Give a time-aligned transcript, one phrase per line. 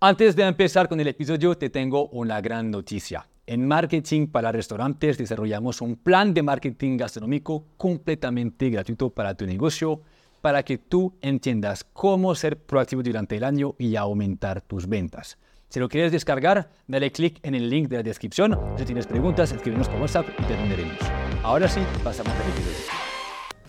[0.00, 3.28] Antes de empezar con el episodio, te tengo una gran noticia.
[3.48, 10.00] En Marketing para Restaurantes desarrollamos un plan de marketing gastronómico completamente gratuito para tu negocio,
[10.40, 15.36] para que tú entiendas cómo ser proactivo durante el año y aumentar tus ventas.
[15.68, 18.56] Si lo quieres descargar, dale clic en el link de la descripción.
[18.76, 20.98] Si tienes preguntas, escríbenos por WhatsApp y te atenderemos.
[21.42, 23.07] Ahora sí, pasamos al episodio.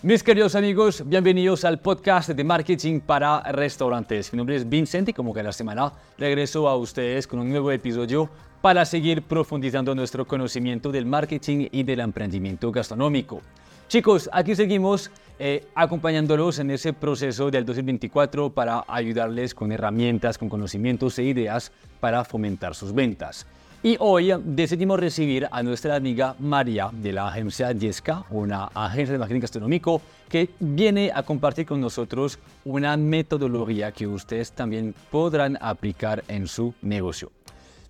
[0.01, 4.31] Mis queridos amigos, bienvenidos al podcast de marketing para restaurantes.
[4.31, 8.29] Mi nombre es Vincent y como cada semana regreso a ustedes con un nuevo episodio
[8.61, 13.41] para seguir profundizando nuestro conocimiento del marketing y del emprendimiento gastronómico.
[13.89, 20.47] Chicos, aquí seguimos eh, acompañándolos en ese proceso del 2024 para ayudarles con herramientas, con
[20.47, 23.45] conocimientos e ideas para fomentar sus ventas.
[23.81, 29.19] Y hoy decidimos recibir a nuestra amiga María de la agencia Yesca, una agencia de
[29.19, 36.25] marketing gastronómico que viene a compartir con nosotros una metodología que ustedes también podrán aplicar
[36.27, 37.31] en su negocio.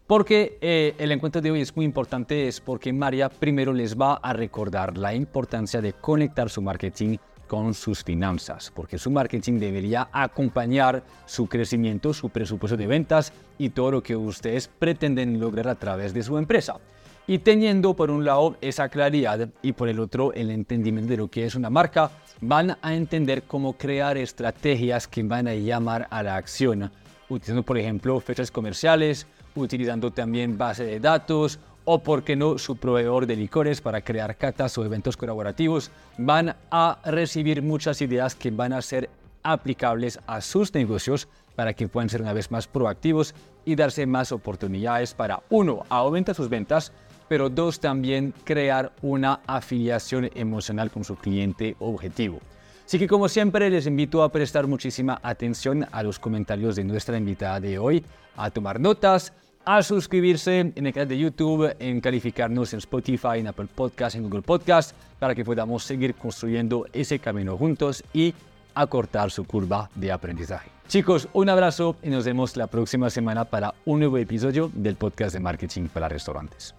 [0.06, 4.14] Porque eh, el encuentro de hoy es muy importante, es porque María primero les va
[4.22, 7.18] a recordar la importancia de conectar su marketing
[7.50, 13.72] con sus finanzas, porque su marketing debería acompañar su crecimiento, su presupuesto de ventas y
[13.72, 16.78] todo lo que ustedes pretenden lograr a través de su empresa.
[17.26, 21.28] Y teniendo por un lado esa claridad y por el otro el entendimiento de lo
[21.28, 26.22] que es una marca, van a entender cómo crear estrategias que van a llamar a
[26.22, 26.92] la acción,
[27.30, 29.26] utilizando por ejemplo fechas comerciales,
[29.56, 31.60] utilizando también base de datos,
[31.92, 36.56] o, por qué no, su proveedor de licores para crear catas o eventos colaborativos, van
[36.70, 39.10] a recibir muchas ideas que van a ser
[39.42, 43.34] aplicables a sus negocios para que puedan ser una vez más proactivos
[43.66, 46.92] y darse más oportunidades para, uno, aumentar sus ventas,
[47.28, 52.40] pero dos, también crear una afiliación emocional con su cliente objetivo.
[52.86, 57.18] Así que como siempre les invito a prestar muchísima atención a los comentarios de nuestra
[57.18, 59.34] invitada de hoy, a tomar notas,
[59.66, 64.24] a suscribirse en el canal de YouTube, en calificarnos en Spotify, en Apple Podcast, en
[64.24, 68.34] Google Podcast, para que podamos seguir construyendo ese camino juntos y
[68.74, 70.70] acortar su curva de aprendizaje.
[70.88, 75.34] Chicos, un abrazo y nos vemos la próxima semana para un nuevo episodio del podcast
[75.34, 76.74] de marketing para restaurantes.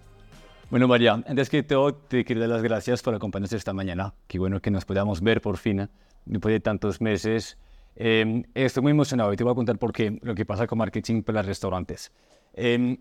[0.69, 4.13] Bueno, María, antes que todo, te quiero dar las gracias por acompañarnos esta mañana.
[4.27, 5.89] Qué bueno que nos podamos ver por fin,
[6.25, 7.57] después de tantos meses.
[7.95, 10.77] Eh, estoy muy emocionado y te voy a contar por qué, lo que pasa con
[10.77, 12.11] marketing para restaurantes.
[12.53, 12.97] Eh,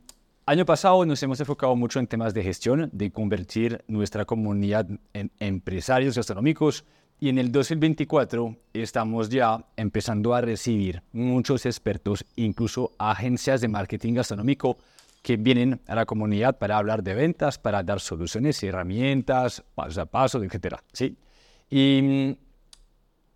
[0.46, 5.30] año pasado nos hemos enfocado mucho en temas de gestión, de convertir nuestra comunidad en
[5.40, 6.84] empresarios gastronómicos
[7.18, 14.14] y en el 2024 estamos ya empezando a recibir muchos expertos, incluso agencias de marketing
[14.14, 14.78] gastronómico
[15.22, 20.00] que vienen a la comunidad para hablar de ventas, para dar soluciones y herramientas, paso
[20.00, 20.76] a paso, etc.
[20.94, 21.14] ¿sí?
[21.68, 22.36] Y mm,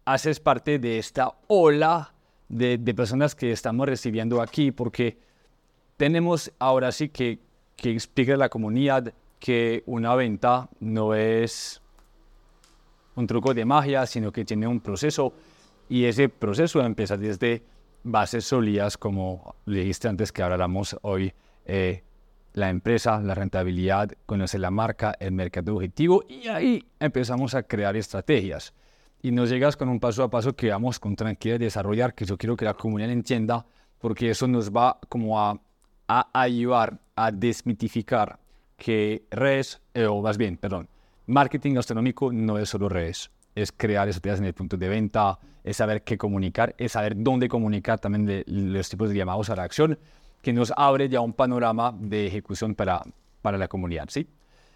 [0.07, 2.15] haces parte de esta ola
[2.49, 5.19] de, de personas que estamos recibiendo aquí porque
[5.97, 7.39] tenemos ahora sí que,
[7.77, 11.83] que explicar a la comunidad que una venta no es
[13.17, 15.33] un truco de magia, sino que tiene un proceso
[15.89, 17.63] y ese proceso empieza desde
[18.03, 21.33] bases sólidas, como dijiste antes que hablamos hoy,
[21.67, 22.03] eh,
[22.53, 27.97] la empresa, la rentabilidad, conocer la marca, el mercado objetivo y ahí empezamos a crear
[27.97, 28.73] estrategias.
[29.23, 32.27] Y nos llegas con un paso a paso que vamos con tranquilidad a desarrollar, que
[32.27, 33.67] yo quiero que la comunidad entienda,
[33.99, 35.59] porque eso nos va como a
[36.09, 38.39] a ayudar a desmitificar
[38.77, 40.89] que redes, eh, o más bien, perdón,
[41.27, 45.77] marketing gastronómico no es solo redes, es crear estrategias en el punto de venta, es
[45.77, 49.63] saber qué comunicar, es saber dónde comunicar también de los tipos de llamados a la
[49.63, 49.99] acción,
[50.43, 53.03] que nos abre ya un panorama de ejecución para,
[53.41, 54.29] para la comunidad, ¿sí?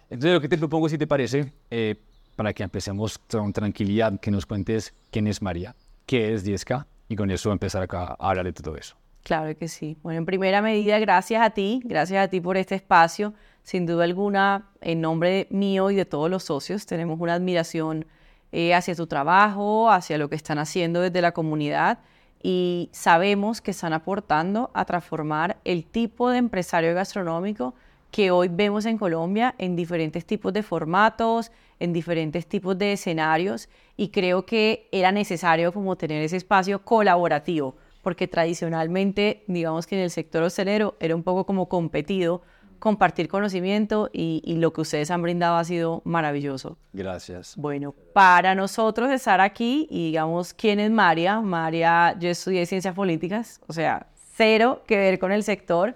[0.09, 1.95] Entonces lo que te propongo, si te parece, eh,
[2.35, 5.75] para que empecemos con tranquilidad, que nos cuentes quién es María,
[6.07, 8.98] qué es 10K, y con eso empezar a hablar de todo eso.
[9.23, 9.97] Claro que sí.
[10.01, 13.33] Bueno, en primera medida, gracias a ti, gracias a ti por este espacio.
[13.63, 18.05] Sin duda alguna, en nombre mío y de todos los socios, tenemos una admiración
[18.51, 21.99] eh, hacia tu trabajo, hacia lo que están haciendo desde la comunidad
[22.41, 27.75] y sabemos que están aportando a transformar el tipo de empresario gastronómico
[28.11, 33.69] que hoy vemos en Colombia en diferentes tipos de formatos, en diferentes tipos de escenarios
[33.97, 40.01] y creo que era necesario como tener ese espacio colaborativo porque tradicionalmente, digamos que en
[40.01, 42.41] el sector hostelero era un poco como competido
[42.79, 46.77] compartir conocimiento y, lo que ustedes han brindado ha sido maravilloso.
[46.93, 47.55] Gracias.
[47.57, 51.41] Bueno, para nosotros estar aquí y digamos, ¿quién es María?
[51.41, 55.95] María, yo estudié ciencias políticas, o sea, cero que ver con el sector.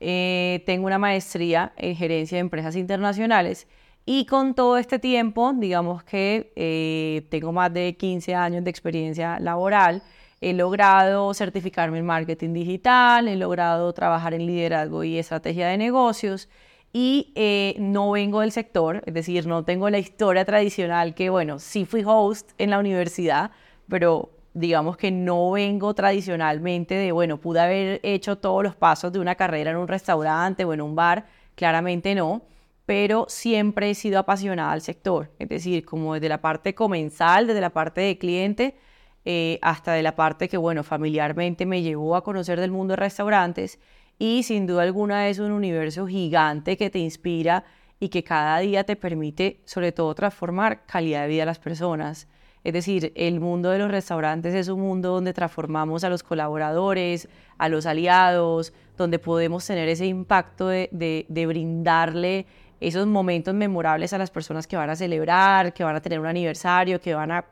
[0.00, 3.68] Eh, tengo una maestría en gerencia de empresas internacionales
[4.04, 9.38] y con todo este tiempo, digamos que eh, tengo más de 15 años de experiencia
[9.40, 10.02] laboral
[10.40, 16.48] he logrado certificarme en marketing digital, he logrado trabajar en liderazgo y estrategia de negocios
[16.92, 21.58] y eh, no vengo del sector, es decir, no tengo la historia tradicional que, bueno,
[21.58, 23.50] sí fui host en la universidad,
[23.88, 29.18] pero digamos que no vengo tradicionalmente de, bueno, pude haber hecho todos los pasos de
[29.18, 31.26] una carrera en un restaurante o en un bar,
[31.56, 32.42] claramente no,
[32.86, 37.60] pero siempre he sido apasionada al sector, es decir, como desde la parte comensal, desde
[37.60, 38.76] la parte de cliente,
[39.24, 42.96] eh, hasta de la parte que, bueno, familiarmente me llevó a conocer del mundo de
[42.96, 43.78] restaurantes
[44.18, 47.64] y sin duda alguna es un universo gigante que te inspira
[48.00, 52.28] y que cada día te permite sobre todo transformar calidad de vida a las personas.
[52.64, 57.28] Es decir, el mundo de los restaurantes es un mundo donde transformamos a los colaboradores,
[57.58, 62.46] a los aliados, donde podemos tener ese impacto de, brindarle
[62.80, 66.26] esos momentos memorables a las personas que van a celebrar, que van a tener un
[66.26, 67.44] aniversario, que van a,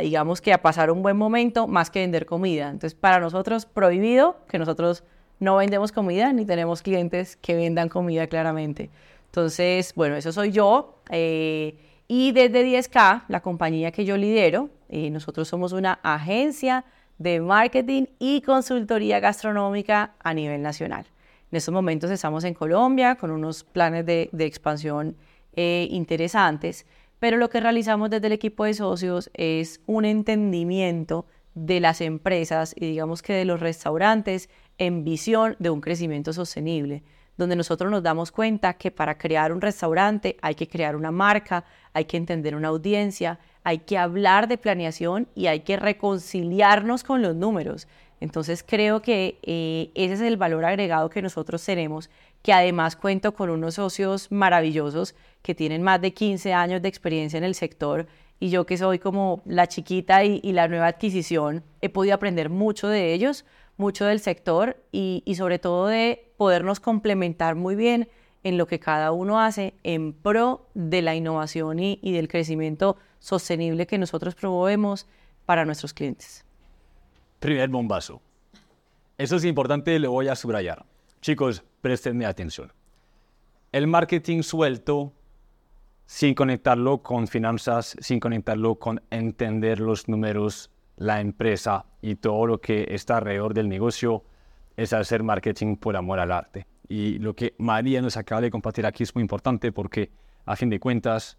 [0.00, 2.68] digamos que a pasar un buen momento, más que vender comida.
[2.68, 5.04] Entonces, para nosotros, prohibido que nosotros
[5.40, 8.90] no vendemos comida ni tenemos clientes que vendan comida claramente.
[9.26, 11.00] Entonces, bueno, eso soy yo.
[11.10, 11.76] Eh,
[12.06, 16.84] y desde 10K, la compañía que yo lidero, eh, nosotros somos una agencia
[17.18, 21.06] de marketing y consultoría gastronómica a nivel nacional.
[21.50, 25.16] En estos momentos estamos en Colombia con unos planes de, expansión
[25.54, 26.86] eh, interesantes,
[27.18, 32.74] pero lo que realizamos desde el equipo de socios es un entendimiento de las empresas
[32.76, 37.02] y digamos que de los restaurantes en visión de un crecimiento sostenible
[37.36, 41.64] donde nosotros nos damos cuenta que para crear un restaurante hay que crear una marca,
[41.92, 47.22] hay que entender una audiencia, hay que hablar de planeación y hay que reconciliarnos con
[47.22, 47.88] los números.
[48.20, 52.08] Entonces creo que eh, ese es el valor agregado que nosotros tenemos,
[52.44, 57.38] que además cuento con unos socios maravillosos que tienen más de 15 años de experiencia
[57.38, 58.06] en el sector
[58.38, 62.86] y yo que soy como la chiquita y la nueva adquisición, he podido aprender mucho
[62.86, 63.44] de ellos
[63.76, 68.08] mucho del sector y, sobre todo de podernos complementar muy bien
[68.42, 72.96] en lo que cada uno hace en pro de la innovación y, y del crecimiento
[73.18, 75.06] sostenible que nosotros promovemos
[75.46, 76.44] para nuestros clientes.
[77.40, 78.20] Primer bombazo.
[79.16, 80.84] Eso es importante, lo voy a subrayar.
[81.24, 82.70] Chicos, prestenme atención.
[83.72, 85.14] El marketing suelto,
[86.04, 92.60] sin conectarlo con finanzas, sin conectarlo con entender los números la empresa y todo lo
[92.60, 94.22] que está alrededor del negocio
[94.76, 96.66] es hacer marketing por amor al arte.
[96.90, 100.10] Y lo que María nos acaba de compartir aquí es muy importante porque,
[100.44, 101.38] a fin de cuentas,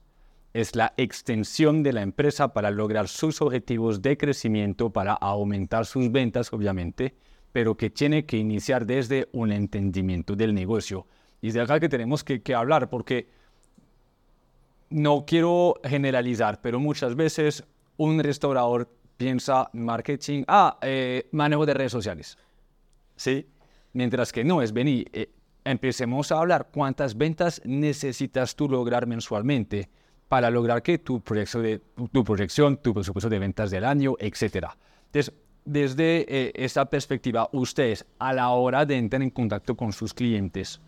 [0.55, 6.11] es la extensión de la empresa para lograr sus objetivos de crecimiento, para aumentar sus
[6.11, 7.13] ventas, obviamente,
[7.55, 11.07] pero que tiene que iniciar desde un entendimiento del negocio.
[11.39, 13.29] Y es de acá que tenemos que, que hablar, porque
[14.89, 17.63] no quiero generalizar, pero muchas veces
[17.95, 22.37] un restaurador piensa marketing, ah, eh, manejo de redes sociales.
[23.15, 23.47] ¿Sí?
[23.93, 25.29] Mientras que no, es venir, eh,
[25.63, 29.87] empecemos a hablar cuántas ventas necesitas tú lograr mensualmente
[30.27, 31.79] para lograr que tu, proyección, de,
[32.11, 34.71] tu proyección, tu presupuesto de ventas del año, etc.
[35.05, 35.33] Entonces,
[35.65, 40.79] desde eh, esa perspectiva, ustedes a la hora de entrar en contacto con sus clientes,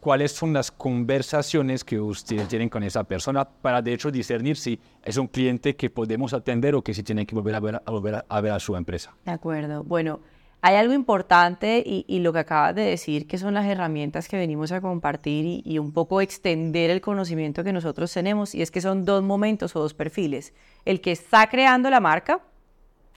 [0.00, 4.80] cuáles son las conversaciones que ustedes tienen con esa persona para de hecho discernir si
[5.04, 8.58] es un cliente que podemos atender o que si tiene que volver a ver a,
[8.58, 9.14] su empresa.
[9.24, 9.84] De acuerdo.
[9.84, 10.20] Bueno,
[10.62, 14.72] hay algo importante y, lo que acabas de decir, que son las herramientas que venimos
[14.72, 18.80] a compartir y, y, un poco extender el conocimiento que nosotros tenemos, y es que
[18.80, 20.52] son dos momentos o dos perfiles.
[20.84, 22.40] El que está creando la marca,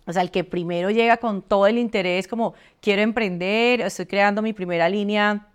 [0.06, 4.42] o sea, el que primero llega con todo el interés, como quiero emprender, estoy creando
[4.42, 5.48] mi primera línea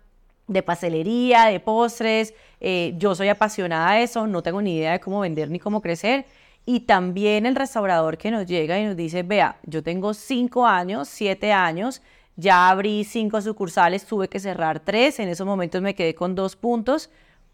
[0.47, 2.33] de pastelería, de postres.
[2.59, 5.81] Eh, yo soy apasionada de eso, no tengo ni idea de cómo vender ni cómo
[5.81, 6.25] crecer.
[6.65, 11.07] Y también el restaurador que nos llega y nos dice, vea, yo tengo cinco años,
[11.07, 12.01] siete años,
[12.35, 16.55] ya abrí cinco sucursales, tuve que cerrar tres, en esos momentos me quedé con dos
[16.55, 17.09] puntos.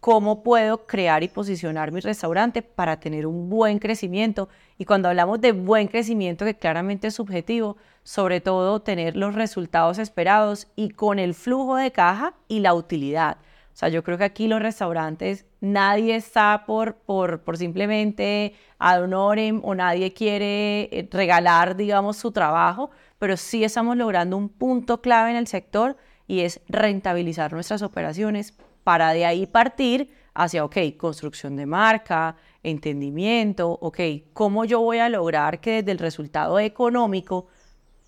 [0.06, 4.48] ¿Cómo puedo crear y posicionar mi restaurante para tener un buen crecimiento?
[4.78, 9.98] Y cuando hablamos de buen crecimiento, que claramente es subjetivo, sobre todo tener los resultados
[9.98, 13.38] esperados y con el flujo de caja y la utilidad.
[13.38, 19.02] O sea, yo creo que aquí los restaurantes, nadie está por, por, por simplemente ad
[19.02, 25.00] honorem o nadie quiere eh, regalar, digamos, su trabajo, pero sí estamos logrando un punto
[25.00, 25.96] clave en el sector
[26.28, 33.68] y es rentabilizar nuestras operaciones para de ahí partir hacia, ok, construcción de marca, entendimiento,
[33.68, 33.98] ok,
[34.32, 37.48] ¿cómo yo voy a lograr que desde el resultado económico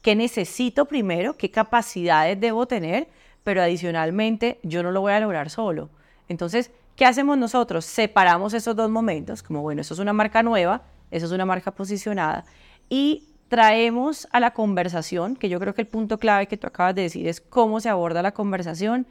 [0.02, 3.08] qué necesito primero, qué capacidades debo tener,
[3.42, 5.90] pero adicionalmente yo no lo voy a lograr solo.
[6.28, 7.84] Entonces, ¿qué hacemos nosotros?
[7.84, 11.72] Separamos esos dos momentos, como bueno, eso es una marca nueva, eso es una marca
[11.72, 12.44] posicionada,
[12.88, 16.94] y traemos a la conversación, que yo creo que el punto clave que tú acabas
[16.94, 19.08] de decir es cómo se aborda la conversación,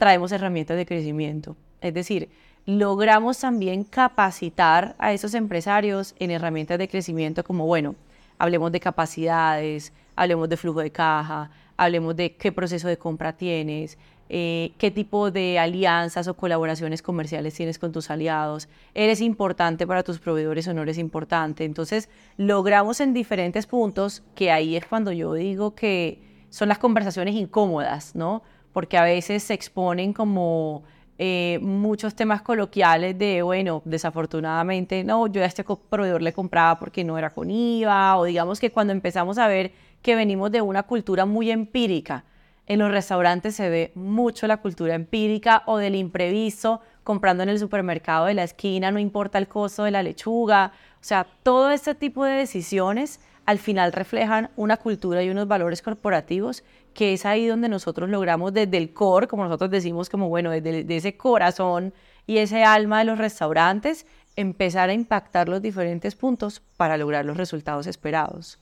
[0.00, 1.56] traemos herramientas de crecimiento.
[1.82, 2.30] Es decir,
[2.64, 7.94] logramos también capacitar a esos empresarios en herramientas de crecimiento como, bueno,
[8.38, 13.98] hablemos de capacidades, hablemos de flujo de caja, hablemos de qué proceso de compra tienes,
[14.30, 20.02] eh, qué tipo de alianzas o colaboraciones comerciales tienes con tus aliados, eres importante para
[20.02, 21.66] tus proveedores o no eres importante.
[21.66, 27.34] Entonces, logramos en diferentes puntos que ahí es cuando yo digo que son las conversaciones
[27.34, 28.42] incómodas, ¿no?
[28.72, 30.84] Porque a veces se exponen como
[31.18, 37.04] eh, muchos temas coloquiales de, bueno, desafortunadamente, no, yo a este proveedor le compraba porque
[37.04, 40.84] no era con IVA, o digamos que cuando empezamos a ver que venimos de una
[40.84, 42.24] cultura muy empírica,
[42.66, 47.58] en los restaurantes se ve mucho la cultura empírica o del imprevisto, comprando en el
[47.58, 51.94] supermercado de la esquina, no importa el costo de la lechuga, o sea, todo este
[51.94, 56.62] tipo de decisiones al final reflejan una cultura y unos valores corporativos
[57.00, 60.94] que es ahí donde nosotros logramos desde el core, como nosotros decimos, como bueno, desde
[60.94, 61.94] ese corazón
[62.26, 67.38] y ese alma de los restaurantes, empezar a impactar los diferentes puntos para lograr los
[67.38, 68.58] resultados esperados.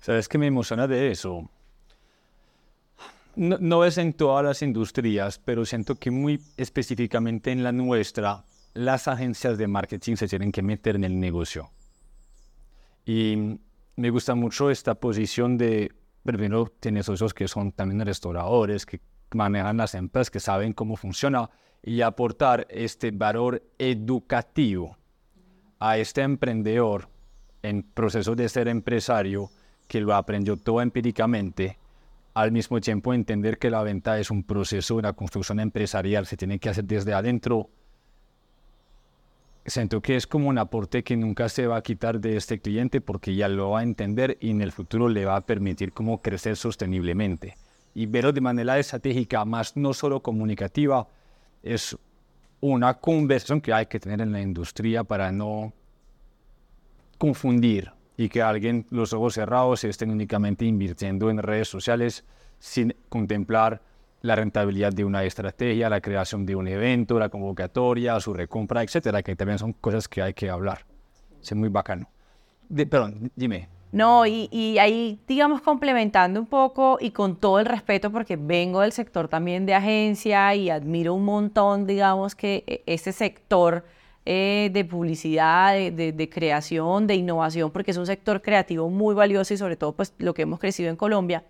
[0.00, 1.50] ¿Sabes qué me emociona de eso?
[3.36, 8.42] No, no, es en todas las industrias, pero siento que muy específicamente en la nuestra,
[8.72, 11.68] las agencias de marketing se tienen que meter en el negocio.
[13.04, 13.58] Y
[13.96, 19.00] me gusta mucho esta posición de primero tienes socios que son también restauradores, que
[19.32, 21.50] manejan las empresas, que saben cómo funciona
[21.82, 24.96] y aportar este valor educativo
[25.78, 27.08] a este emprendedor
[27.62, 29.50] en proceso de ser empresario
[29.88, 31.78] que lo aprendió todo empíricamente,
[32.34, 36.58] al mismo tiempo entender que la venta es un proceso, una construcción empresarial, se tiene
[36.58, 37.70] que hacer desde adentro
[39.66, 43.00] siento que es como un aporte que nunca se va a quitar de este cliente
[43.00, 46.22] porque ya lo va a entender y en el futuro le va a permitir cómo
[46.22, 47.56] crecer sosteniblemente.
[47.94, 51.08] Y verlo de manera estratégica, más no solo comunicativa,
[51.62, 51.96] es
[52.60, 55.72] una conversación que hay que tener en la industria para no
[57.18, 62.24] confundir y que alguien los ojos cerrados estén únicamente invirtiendo en redes sociales
[62.58, 63.82] sin contemplar
[64.22, 69.22] la rentabilidad de una estrategia, la creación de un evento, la convocatoria, su recompra, etcétera,
[69.22, 70.84] que también son cosas que hay que hablar.
[71.42, 72.08] Es muy bacano.
[72.68, 73.68] perdón, dime.
[73.92, 78.82] No, y, y, ahí, digamos, complementando un poco y con todo el respeto, porque vengo
[78.82, 83.84] del sector también de agencia y admiro un montón, digamos, que e, ese sector
[84.26, 89.54] eh, de publicidad, de, de, creación, de innovación, porque es un sector creativo muy valioso
[89.54, 91.42] y sobre todo, pues, lo que hemos crecido en Colombia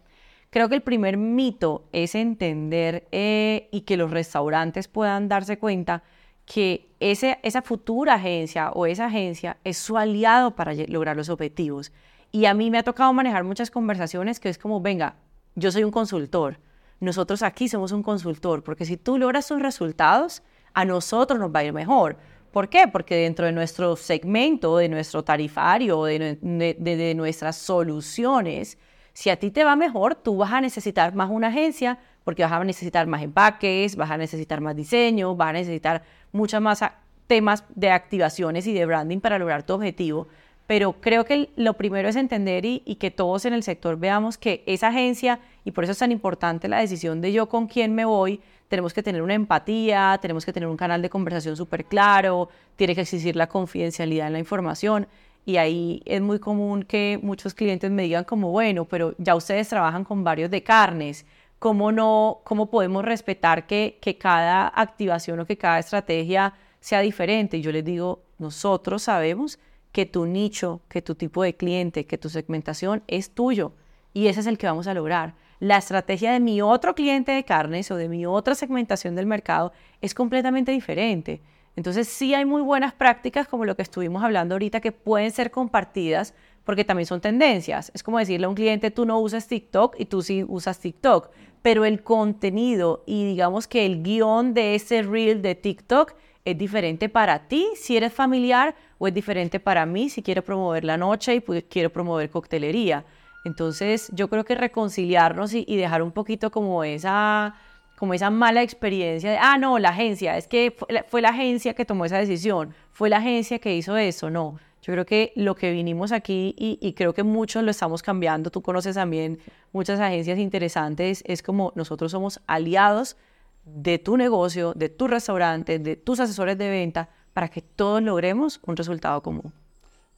[0.51, 6.03] Creo que el primer mito es entender eh, y que los restaurantes puedan darse cuenta
[6.45, 11.93] que ese, esa futura agencia o esa agencia es su aliado para lograr los objetivos.
[12.33, 15.15] Y a mí me ha tocado manejar muchas conversaciones que es como, venga,
[15.55, 16.59] yo soy un consultor,
[16.99, 20.43] nosotros aquí somos un consultor, porque si tú logras tus resultados,
[20.75, 22.17] a nosotros nos va a ir mejor.
[22.51, 22.89] ¿Por qué?
[22.89, 28.77] Porque dentro de nuestro segmento, de nuestro tarifario, de, de nuestras soluciones,
[29.13, 32.53] si a ti te va mejor, tú vas a necesitar más una agencia porque vas
[32.53, 36.03] a necesitar más empaques, vas a necesitar más diseño, vas a necesitar
[36.33, 36.85] muchas más
[37.27, 40.29] temas de activaciones y de branding para lograr tu objetivo.
[40.67, 44.39] Pero creo que lo primero es entender y, y, que todos en el sector veamos
[44.39, 47.95] que esa agencia, y por eso es tan importante la decisión de yo con quién
[47.95, 51.87] me voy, tenemos que tener una empatía, tenemos que tener un canal de conversación súper
[51.87, 55.09] claro, tiene que existir la confidencialidad en la información
[55.45, 59.69] y ahí es muy común que muchos clientes me digan como, bueno, pero ya ustedes
[59.69, 61.27] trabajan con varios de carnes,
[61.59, 67.57] ¿cómo, no, cómo podemos respetar que, que cada activación o que cada estrategia sea diferente?
[67.57, 69.59] Y yo les digo, nosotros sabemos
[69.93, 73.73] que tu nicho, que tu tipo de cliente, que tu segmentación es tuyo
[74.13, 75.35] y ese es el que vamos a lograr.
[75.59, 79.73] La estrategia de mi otro cliente de carnes o de mi otra segmentación del mercado
[80.01, 81.43] es completamente diferente.
[81.77, 85.51] Entonces sí hay muy buenas prácticas como lo que estuvimos hablando ahorita que pueden ser
[85.51, 86.35] compartidas
[86.65, 87.91] porque también son tendencias.
[87.95, 91.31] Es como decirle a un cliente, tú no usas TikTok y tú sí usas TikTok,
[91.63, 97.09] pero el contenido y digamos que el guion de ese reel de TikTok es diferente
[97.09, 101.35] para ti si eres familiar o es diferente para mí si quiero promover la noche
[101.35, 103.05] y quiero promover coctelería.
[103.45, 107.55] Entonces yo creo que reconciliarnos y dejar un poquito como esa
[108.01, 110.75] como esa mala experiencia de, ah, no, la agencia, es que
[111.07, 114.59] fue la, agencia que tomó esa decisión, fue la agencia que hizo eso, no.
[114.81, 118.63] Yo creo que lo que vinimos aquí y, creo que muchos lo estamos cambiando, tú
[118.63, 119.39] conoces también
[119.73, 123.19] muchas agencias interesantes, es como nosotros somos aliados
[123.67, 128.61] de tu negocio, de tu restaurante, de tus asesores de venta, para que todos logremos
[128.65, 129.53] un resultado común.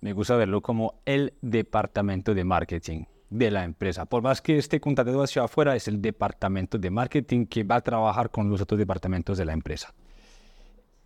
[0.01, 4.05] me gusta verlo como el departamento de marketing de la empresa.
[4.05, 7.81] Por más que esté contratado hacia afuera, es el departamento de marketing que va a
[7.81, 9.95] trabajar con los otros departamentos de la empresa.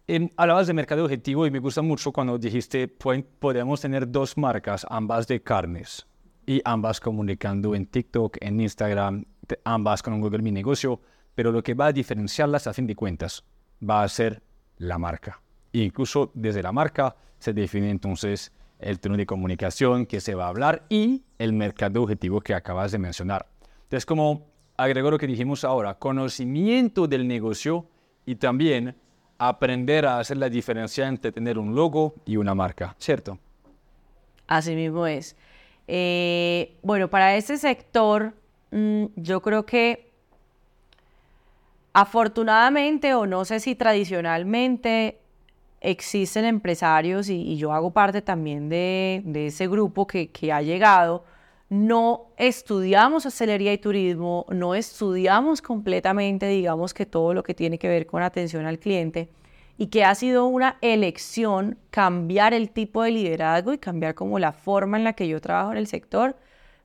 [0.09, 4.87] Eh, hablabas de mercado objetivo y me gusta mucho cuando dijiste podemos tener dos marcas,
[4.89, 6.07] ambas de carnes
[6.47, 9.25] y ambas comunicando en TikTok, en Instagram,
[9.65, 11.01] ambas con un Google Mi Negocio,
[11.35, 13.45] pero lo que va a diferenciarlas a fin de cuentas
[13.83, 14.43] va a ser
[14.79, 15.41] la marca.
[15.73, 20.47] E incluso desde la marca se define entonces el tono de comunicación que se va
[20.47, 23.47] a hablar y el mercado objetivo que acabas de mencionar.
[23.85, 27.87] Entonces, como agrego lo que dijimos ahora, conocimiento del negocio
[28.25, 28.97] y también
[29.39, 33.39] aprender a hacer la diferencia entre tener un logo y una marca, ¿cierto?
[34.47, 35.37] Así mismo es.
[35.89, 38.35] Eh, bueno, para ese sector,
[38.71, 40.13] mm, yo creo que
[41.93, 45.19] afortunadamente, o no sé si tradicionalmente,
[45.87, 51.25] existen empresarios, y, yo hago parte también de, ese grupo que, ha llegado,
[51.69, 57.89] no estudiamos hostelería y turismo, no estudiamos completamente, digamos que todo lo que tiene que
[57.89, 59.29] ver con atención al cliente
[59.79, 64.53] y que ha sido una elección cambiar el tipo de liderazgo y cambiar como la
[64.53, 66.37] forma en la que yo trabajo en el sector,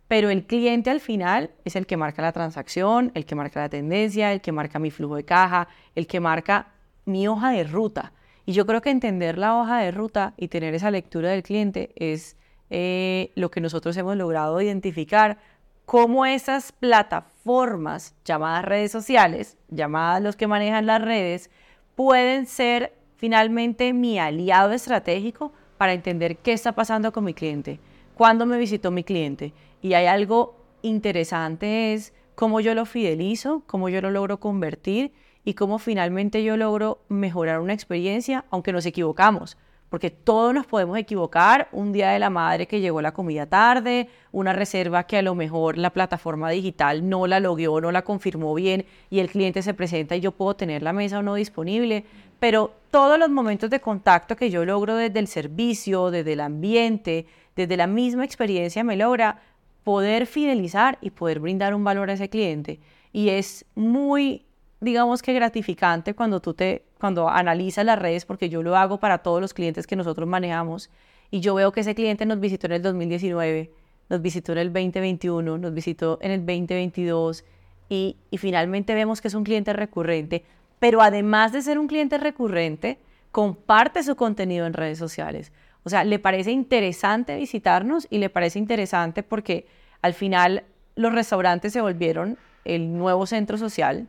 [0.08, 3.70] pero el cliente al final es el que marca la transacción, el que marca la
[3.70, 6.68] tendencia, el que marca mi flujo de caja, el que marca
[7.06, 8.14] mi hoja de ruta.
[8.46, 11.92] Y yo creo que entender la hoja de ruta y tener esa lectura del cliente
[11.96, 12.38] es
[12.70, 15.38] eh, lo que nosotros hemos logrado identificar,
[15.86, 21.50] cómo esas plataformas llamadas redes sociales, llamadas los que manejan las redes,
[21.96, 27.80] pueden ser finalmente mi aliado estratégico para entender qué está pasando con mi cliente,
[28.16, 29.54] cuándo me visitó mi cliente.
[29.82, 35.12] Y hay algo interesante es cómo yo lo fidelizo, cómo yo lo logro convertir
[35.44, 39.58] y cómo finalmente yo logro mejorar una experiencia, aunque nos equivocamos
[39.92, 44.08] porque todos nos podemos equivocar, un día de la madre que llegó la comida tarde,
[44.32, 48.54] una reserva que a lo mejor la plataforma digital no la logueó, no la confirmó
[48.54, 52.06] bien y el cliente se presenta y yo puedo tener la mesa o no disponible,
[52.40, 57.26] pero todos los momentos de contacto que yo logro desde el servicio, desde el ambiente,
[57.58, 59.42] desde la misma experiencia me logra
[59.84, 62.80] poder fidelizar y poder brindar un valor a ese cliente.
[63.12, 64.46] Y es muy
[64.82, 69.20] digamos que gratificante cuando tú te, cuando analizas las redes, porque yo lo hago para
[69.20, 70.90] todos los clientes que nosotros manejamos,
[71.30, 73.72] y yo veo que ese cliente nos visitó en el 2019,
[74.10, 77.46] nos visitó en el 2021, nos visitó en el 2022,
[77.88, 80.44] y, y finalmente vemos que es un cliente recurrente,
[80.80, 82.98] pero además de ser un cliente recurrente,
[83.32, 85.52] comparte su contenido en redes sociales.
[85.84, 89.68] O sea, le parece interesante visitarnos y le parece interesante porque
[90.02, 90.64] al final
[90.96, 94.08] los restaurantes se volvieron el nuevo centro social,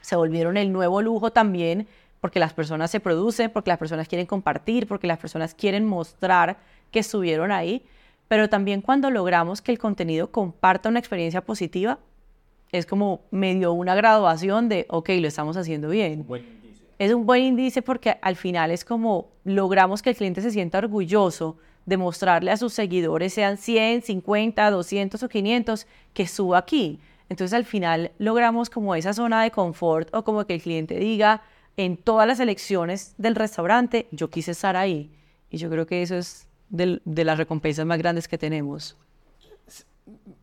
[0.00, 1.86] se volvieron el nuevo lujo también
[2.20, 6.58] porque las personas se producen, porque las personas quieren compartir, porque las personas quieren mostrar
[6.90, 7.84] que estuvieron ahí,
[8.28, 11.98] pero también cuando logramos que el contenido comparta una experiencia positiva,
[12.72, 16.24] es como medio una graduación de, ok, lo estamos haciendo bien.
[16.98, 20.78] es un buen índice porque al final es como logramos que el cliente se sienta
[20.78, 27.00] orgulloso de mostrarle a sus seguidores, sean 100, 50, 200 o 500, que suba aquí.
[27.30, 31.42] Entonces al final logramos como esa zona de confort o como que el cliente diga
[31.76, 35.12] en todas las elecciones del restaurante, yo quise estar ahí.
[35.48, 38.96] Y yo creo que eso es de, las recompensas más grandes que tenemos.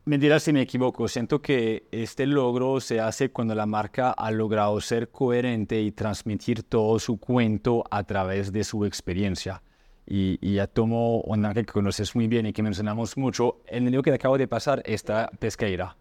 [0.05, 4.31] Me dirás si me equivoco, siento que este logro se hace cuando la marca ha
[4.31, 9.61] logrado ser coherente y transmitir todo su cuento a través de su experiencia.
[10.05, 14.13] Y, ya tomo una que conoces muy bien y que mencionamos mucho, el niño que
[14.13, 15.97] acabo de pasar, esta pesqueira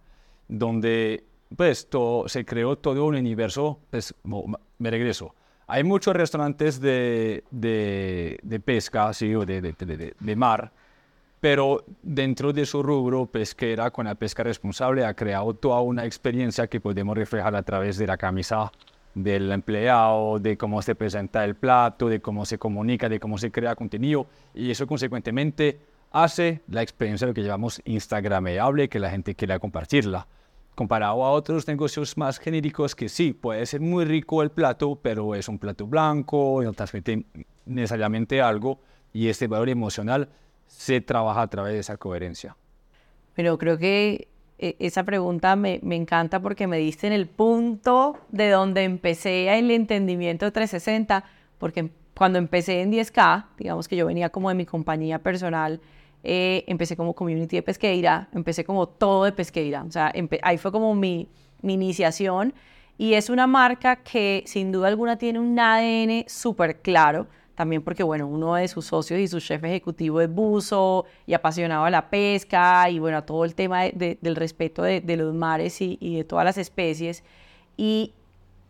[0.48, 4.14] donde pues todo, se creó todo un universo, pues
[4.78, 5.34] me regreso.
[5.68, 10.72] Hay muchos restaurantes de, de, pesca, sí, o de, de, mar,
[11.40, 16.68] pero dentro de su rubro pesquera con la pesca responsable ha creado toda una experiencia
[16.68, 18.70] que podemos reflejar a través de la camisa
[19.14, 23.50] del empleado, de cómo se presenta el plato, de cómo se comunica, de cómo se
[23.50, 25.80] crea contenido y eso consecuentemente
[26.12, 30.28] hace la experiencia de lo que llamamos instagramable, que la gente quiera compartirla
[30.76, 35.34] comparado a otros negocios más genéricos que sí, puede ser muy rico el plato, pero
[35.34, 37.24] es un plato blanco, no transmite
[37.64, 38.78] necesariamente algo
[39.12, 40.28] y este valor emocional
[40.66, 42.56] se trabaja a través de esa coherencia.
[43.34, 48.18] Pero creo que eh, esa pregunta me, me, encanta porque me diste en el punto
[48.28, 51.24] de donde empecé el entendimiento 360,
[51.56, 55.80] porque cuando empecé en 10K, digamos que yo venía como de mi compañía personal,
[56.28, 60.12] eh, empecé como community de pesqueira, empecé como todo de pesqueira, o sea,
[60.42, 61.28] ahí fue como mi,
[61.62, 62.52] mi iniciación
[62.98, 68.02] y es una marca que sin duda alguna tiene un ADN súper claro, también porque,
[68.02, 72.10] bueno, uno de sus socios y su jefe ejecutivo es buzo y apasionado a la
[72.10, 76.24] pesca y, bueno, a todo el tema del respeto de, los mares y, y, de
[76.24, 77.22] todas las especies.
[77.76, 78.14] Y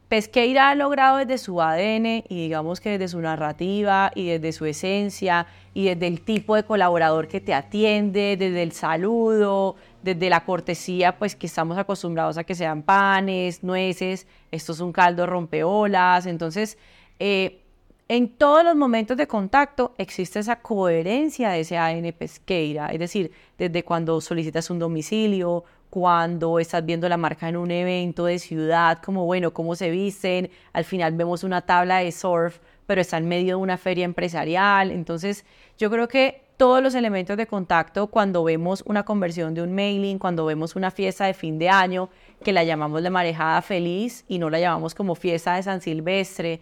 [0.09, 4.65] Pesqueira ha logrado desde su ADN y digamos que desde su narrativa y desde su
[4.65, 10.45] esencia y desde el tipo de colaborador que te atiende, desde el saludo, desde la
[10.45, 16.27] cortesía, pues que estamos acostumbrados a que sean panes, nueces, esto es un caldo rompeolas,
[16.27, 16.79] entonces
[17.19, 17.63] eh,
[18.09, 23.33] en todos los momentos de contacto existe esa coherencia de ese ADN pesqueira, es decir,
[23.59, 25.65] desde cuando solicitas un domicilio,
[25.97, 30.51] cuando estás viendo la marca en un evento de ciudad, como bueno, cómo se visten,
[30.75, 34.91] al final vemos una tabla de surf, pero está en medio de una feria empresarial,
[34.91, 35.47] entonces
[35.79, 40.19] yo creo que todos los elementos de contacto cuando vemos una conversión de un mailing,
[40.19, 42.11] cuando vemos una fiesta de fin de año,
[42.45, 46.61] que la llamamos de marejada feliz y no la llamamos como fiesta de San Silvestre,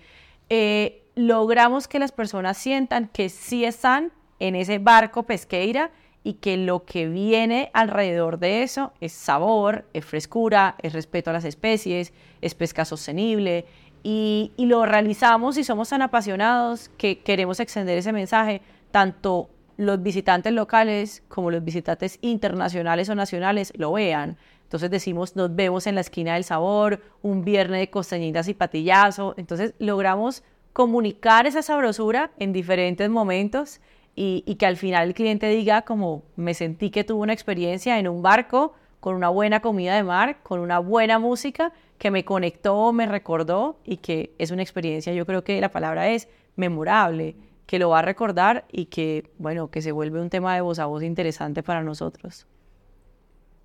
[0.49, 5.91] eh, logramos que las personas sientan que sí están en ese barco pesqueira
[6.25, 11.35] y que lo que viene alrededor de eso es sabor, es frescura, es respeto a
[11.35, 13.67] las especies, es pesca sostenible
[14.03, 20.03] y, y lo realizamos y somos tan apasionados que queremos extender ese mensaje tanto los
[20.03, 24.39] visitantes locales como los visitantes internacionales o nacionales lo vean.
[24.63, 29.35] Entonces decimos, nos vemos en la esquina del sabor, un viernes de costañitas y patillazo.
[29.37, 33.81] Entonces logramos comunicar esa sabrosura en diferentes momentos
[34.17, 38.09] y, que al final el cliente diga como me sentí que tuvo una experiencia en
[38.09, 42.93] un barco con una buena comida de mar, con una buena música que me conectó,
[42.93, 47.79] me recordó y que es una experiencia, yo creo que la palabra es memorable que
[47.79, 50.87] lo va a recordar y que, bueno, que se vuelve un tema de voz a
[50.87, 52.47] voz interesante para nosotros.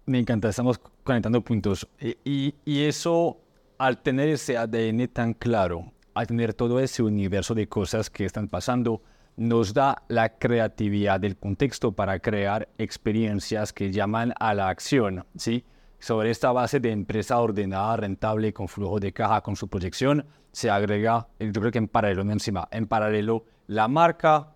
[0.05, 1.87] Me encanta, estamos conectando puntos.
[2.23, 3.37] Y, y, eso,
[3.77, 8.47] al tener ese ADN tan claro, al tener todo ese universo de cosas que están
[8.47, 9.01] pasando,
[9.39, 15.63] nos da la creatividad del contexto para crear experiencias que llaman a la acción, ¿sí?
[15.97, 20.69] Sobre esta base de empresa ordenada, rentable, con flujo de caja, con su proyección, se
[20.69, 24.55] agrega, yo creo que en paralelo, no encima, en paralelo, la marca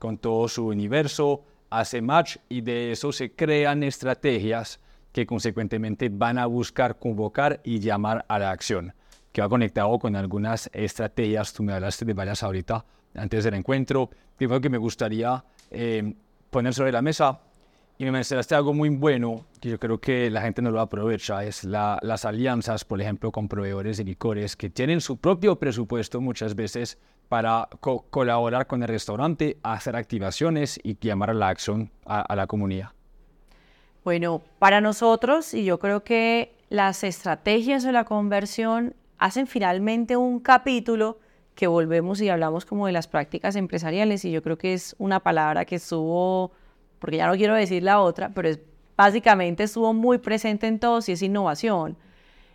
[0.00, 4.80] con todo su universo hace match y de eso se crean estrategias
[5.12, 8.94] que consecuentemente van a buscar convocar y llamar a la acción,
[9.30, 14.10] que va conectado con algunas estrategias, tú me hablaste de varias ahorita antes del encuentro,
[14.38, 16.14] que que me gustaría eh,
[16.50, 17.40] poner sobre la mesa
[17.96, 21.44] y me mencionaste algo muy bueno que yo creo que la gente no lo aprovecha,
[21.44, 26.56] es las alianzas, por ejemplo, con proveedores de licores que tienen su propio presupuesto muchas
[26.56, 26.98] veces
[27.28, 27.68] para
[28.10, 32.90] colaborar con el restaurante, hacer activaciones y llamar a la acción a, la comunidad.
[34.04, 40.40] Bueno, para nosotros, y yo creo que las estrategias de la conversión hacen finalmente un
[40.40, 41.18] capítulo
[41.54, 45.20] que volvemos y hablamos como de las prácticas empresariales, y yo creo que es una
[45.20, 46.52] palabra que estuvo
[47.04, 48.60] porque ya no quiero decir la otra, pero es,
[48.96, 51.98] básicamente estuvo muy presente en todos y es innovación.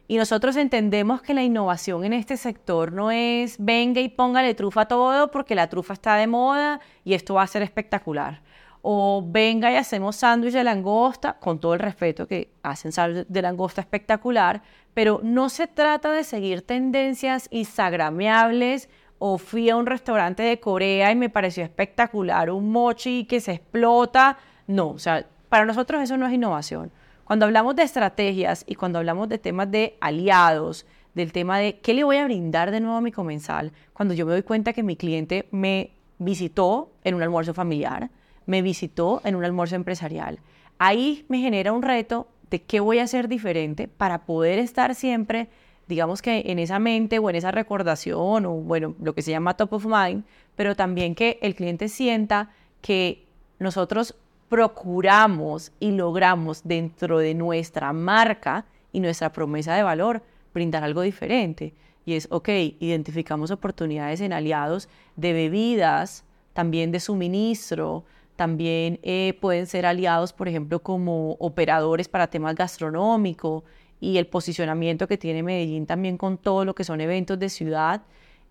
[0.08, 4.82] Y nosotros entendemos que la innovación en este sector no es venga y póngale trufa
[4.82, 8.42] a todo porque la trufa está de moda y esto va a ser espectacular.
[8.82, 13.42] O venga y hacemos sándwich de langosta, con todo el respeto que hacen sándwich de
[13.42, 14.62] langosta espectacular,
[14.94, 18.90] pero no se trata de seguir tendencias instagrameables
[19.20, 23.54] o fui a un restaurante de Corea y me pareció espectacular un mochi que se
[23.54, 24.38] explota.
[24.66, 26.92] No, o sea, para nosotros eso no es innovación.
[27.26, 31.94] Cuando hablamos de estrategias y cuando hablamos de temas de aliados, del tema de qué
[31.94, 34.84] le voy a brindar de nuevo a mi comensal, cuando yo me doy cuenta que
[34.84, 38.10] mi cliente me visitó en un almuerzo familiar,
[38.50, 40.40] me visitó en un almuerzo empresarial,
[40.78, 45.50] ahí me genera un reto de qué voy a hacer diferente para poder estar siempre
[45.90, 49.58] digamos que en esa mente o en esa recordación o bueno, lo que se llama
[49.58, 50.24] top of mind,
[50.56, 53.26] pero también que el cliente sienta que
[53.58, 54.16] nosotros
[54.50, 60.22] procuramos y logramos dentro de nuestra marca y nuestra promesa de valor
[60.54, 61.74] brindar algo diferente.
[62.06, 68.06] Y es, ok, identificamos oportunidades en aliados de bebidas, también de suministro,
[68.40, 73.66] también eh, pueden ser aliados, por ejemplo, como operadores para temas gastronómicos,
[74.00, 78.04] y el posicionamiento que tiene Medellín también con todo lo que son eventos de ciudad,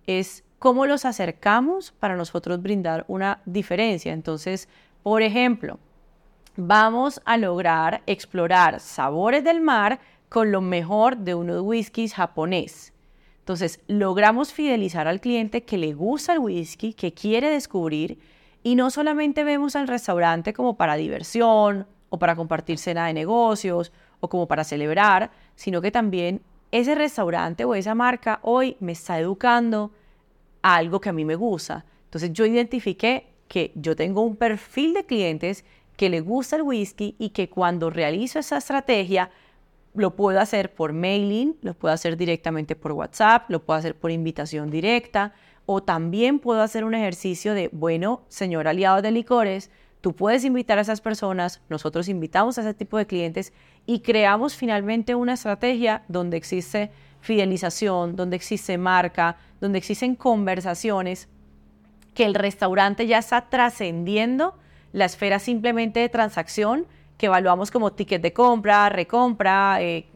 [0.07, 4.13] es cómo los acercamos para nosotros brindar una diferencia.
[4.13, 4.69] Entonces,
[5.03, 5.79] por ejemplo,
[6.55, 12.93] vamos a lograr explorar sabores del mar con lo mejor de unos whiskies japonés.
[13.39, 18.19] Entonces, logramos fidelizar al cliente que le gusta el whisky, que quiere descubrir,
[18.63, 23.93] y no solamente vemos al restaurante como para diversión o para compartir cena de negocios
[24.21, 26.41] o como para celebrar, sino que también
[26.71, 29.93] ese restaurante o esa marca hoy me está educando
[30.63, 34.93] a algo que a mí me gusta, Entonces yo identifiqué que yo tengo un perfil
[34.95, 35.65] de clientes
[35.97, 39.31] que le gusta el whisky y que cuando realizo esa estrategia
[39.95, 44.11] lo puedo hacer por mailing, lo puedo hacer directamente por WhatsApp, lo puedo hacer por
[44.11, 45.33] invitación directa
[45.71, 50.79] o también puedo hacer un ejercicio de, bueno, señor aliado de licores, tú puedes invitar
[50.79, 53.53] a esas personas, nosotros invitamos a ese tipo de clientes
[53.85, 61.29] y creamos finalmente una estrategia donde existe fidelización, donde existe marca, donde existen conversaciones
[62.15, 64.55] que el restaurante ya está trascendiendo
[64.95, 66.87] la esfera simplemente de transacción
[67.19, 70.07] que evaluamos como ticket de compra, recompra, eh,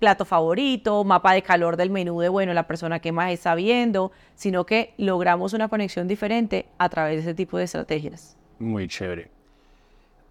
[0.00, 4.10] plato favorito, mapa de calor del menú de, bueno, la persona que más está viendo,
[4.34, 8.36] sino que logramos una conexión diferente a través de ese tipo de estrategias.
[8.58, 9.30] Muy chévere.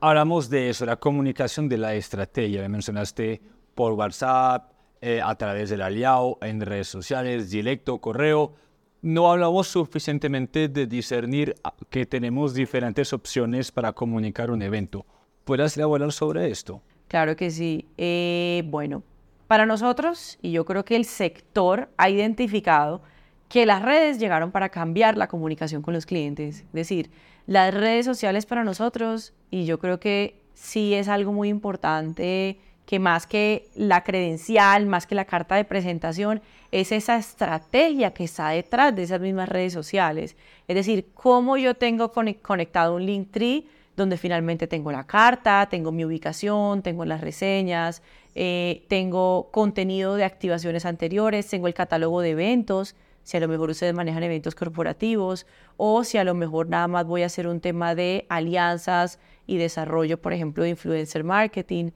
[0.01, 2.61] Hablamos de eso, la comunicación de la estrategia.
[2.63, 3.41] Me mencionaste
[3.75, 8.53] por WhatsApp, eh, a través del aliado, en redes sociales, directo, correo.
[9.01, 11.55] No hablamos suficientemente de discernir
[11.89, 15.05] que tenemos diferentes opciones para comunicar un evento.
[15.45, 16.81] ¿Puedes elaborar sobre esto?
[17.07, 17.87] Claro que sí.
[17.97, 19.03] Eh, bueno,
[19.49, 23.01] para nosotros, y yo creo que el sector ha identificado
[23.47, 26.59] que las redes llegaron para cambiar la comunicación con los clientes.
[26.59, 27.09] Es decir,
[27.47, 32.99] las redes sociales para nosotros, y yo creo que sí es algo muy importante, que
[32.99, 38.49] más que la credencial, más que la carta de presentación, es esa estrategia que está
[38.49, 40.37] detrás de esas mismas redes sociales.
[40.67, 43.65] Es decir, cómo yo tengo conectado un Linktree
[43.99, 48.01] donde finalmente tengo la carta, tengo mi ubicación, tengo las reseñas,
[48.33, 53.69] eh, tengo contenido de activaciones anteriores, tengo el catálogo de eventos, si a lo mejor
[53.69, 55.45] ustedes manejan eventos corporativos
[55.77, 59.57] o si a lo mejor nada más voy a hacer un tema de alianzas y
[59.57, 61.91] desarrollo, por ejemplo, de influencer marketing.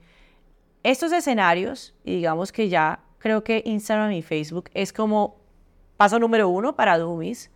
[0.82, 5.36] Estos escenarios, y digamos que ya creo que Instagram y Facebook es como
[5.96, 7.50] paso número uno para Dummies.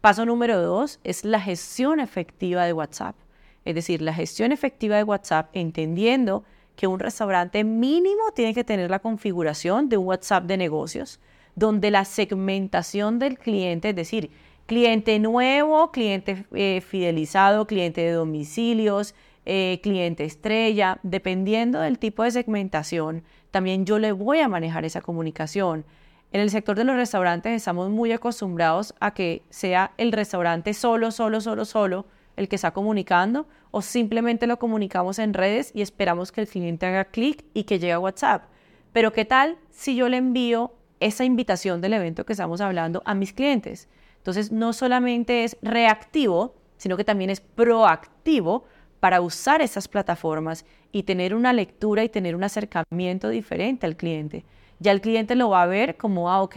[0.00, 3.16] Paso número dos es la gestión efectiva de WhatsApp.
[3.64, 6.44] Es decir, la gestión efectiva de WhatsApp entendiendo
[6.76, 11.20] que un restaurante mínimo tiene que tener la configuración de un WhatsApp de negocios,
[11.54, 14.30] donde la segmentación del cliente, es decir,
[14.66, 22.30] cliente nuevo, cliente eh, fidelizado, cliente de domicilios, eh, cliente estrella, dependiendo del tipo de
[22.30, 25.84] segmentación, también yo le voy a manejar esa comunicación.
[26.32, 31.10] En el sector de los restaurantes estamos muy acostumbrados a que sea el restaurante solo,
[31.10, 36.32] solo, solo, solo el que está comunicando o simplemente lo comunicamos en redes y esperamos
[36.32, 38.44] que el cliente haga clic y que llegue a WhatsApp.
[38.92, 43.14] Pero ¿qué tal si yo le envío esa invitación del evento que estamos hablando a
[43.14, 43.88] mis clientes?
[44.18, 48.64] Entonces no solamente es reactivo, sino que también es proactivo
[49.00, 54.44] para usar esas plataformas y tener una lectura y tener un acercamiento diferente al cliente.
[54.78, 56.56] Ya el cliente lo va a ver como, ah, ok,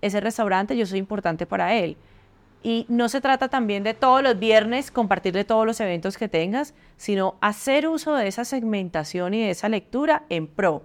[0.00, 1.96] ese restaurante yo soy importante para él
[2.64, 6.30] y no se trata también de todos los viernes compartir de todos los eventos que
[6.30, 10.82] tengas, sino hacer uso de esa segmentación y de esa lectura en pro.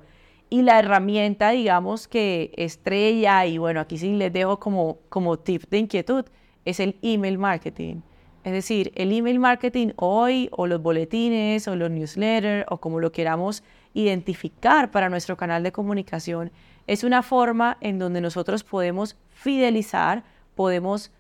[0.50, 5.70] Y la herramienta, digamos, que estrella, y bueno, aquí sí les dejo como, como tip
[5.70, 6.26] de inquietud,
[6.66, 8.02] es el email marketing.
[8.44, 13.14] Es decir, el email marketing hoy, o los boletines, o los newsletters, o como lo
[13.14, 13.64] queramos
[13.94, 16.52] identificar para nuestro canal de comunicación,
[16.88, 21.12] es una forma en donde nosotros podemos fidelizar, podemos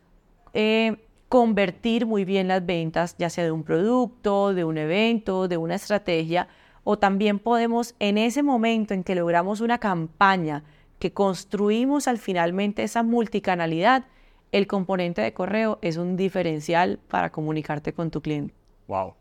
[0.53, 0.97] eh,
[1.29, 5.75] convertir muy bien las ventas, ya sea de un producto, de un evento, de una
[5.75, 6.47] estrategia,
[6.83, 10.63] o también podemos en ese momento en que logramos una campaña,
[10.97, 14.05] que construimos al finalmente esa multicanalidad,
[14.51, 18.53] el componente de correo es un diferencial para comunicarte con tu cliente.
[18.87, 19.13] Wow.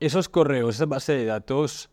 [0.00, 1.88] Esos correos, esa base de datos,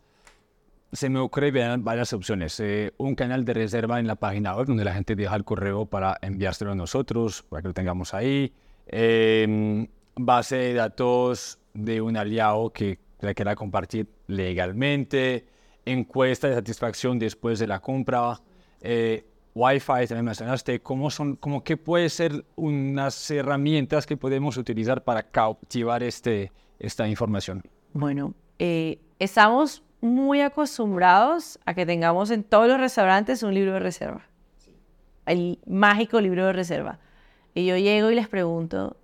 [0.92, 2.58] se me ocurren varias opciones.
[2.60, 5.86] Eh, un canal de reserva en la página web donde la gente deja el correo
[5.86, 8.52] para enviárselo a nosotros, para que lo tengamos ahí.
[8.86, 15.46] Em, base de datos de un aliado que la quiera compartir legalmente,
[15.84, 18.40] encuesta de satisfacción después de la compra,
[18.80, 25.04] eh, Wi-Fi, también mencionaste, ¿cómo son, cómo qué puede ser unas herramientas que podemos utilizar
[25.04, 27.62] para cautivar este, esta información?
[27.92, 33.78] Bueno, eh, estamos muy acostumbrados a que tengamos en todos los restaurantes un libro de
[33.78, 34.22] reserva.
[35.24, 36.98] El mágico libro de reserva.
[37.54, 38.96] Y yo llego y les pregunto,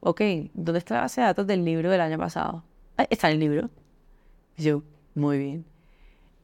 [0.00, 0.20] ok,
[0.54, 2.62] ¿dónde está la base de datos del libro del año pasado?
[3.10, 3.70] está en el libro.
[4.56, 4.82] Yo,
[5.14, 5.64] muy bien.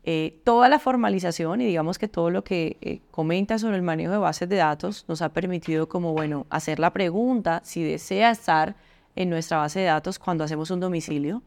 [0.05, 4.11] Eh, toda la formalización y digamos que todo lo que eh, comenta sobre el manejo
[4.11, 8.75] de bases de datos nos ha permitido como, bueno, hacer la pregunta si desea estar
[9.15, 11.43] en nuestra base de datos cuando hacemos un domicilio,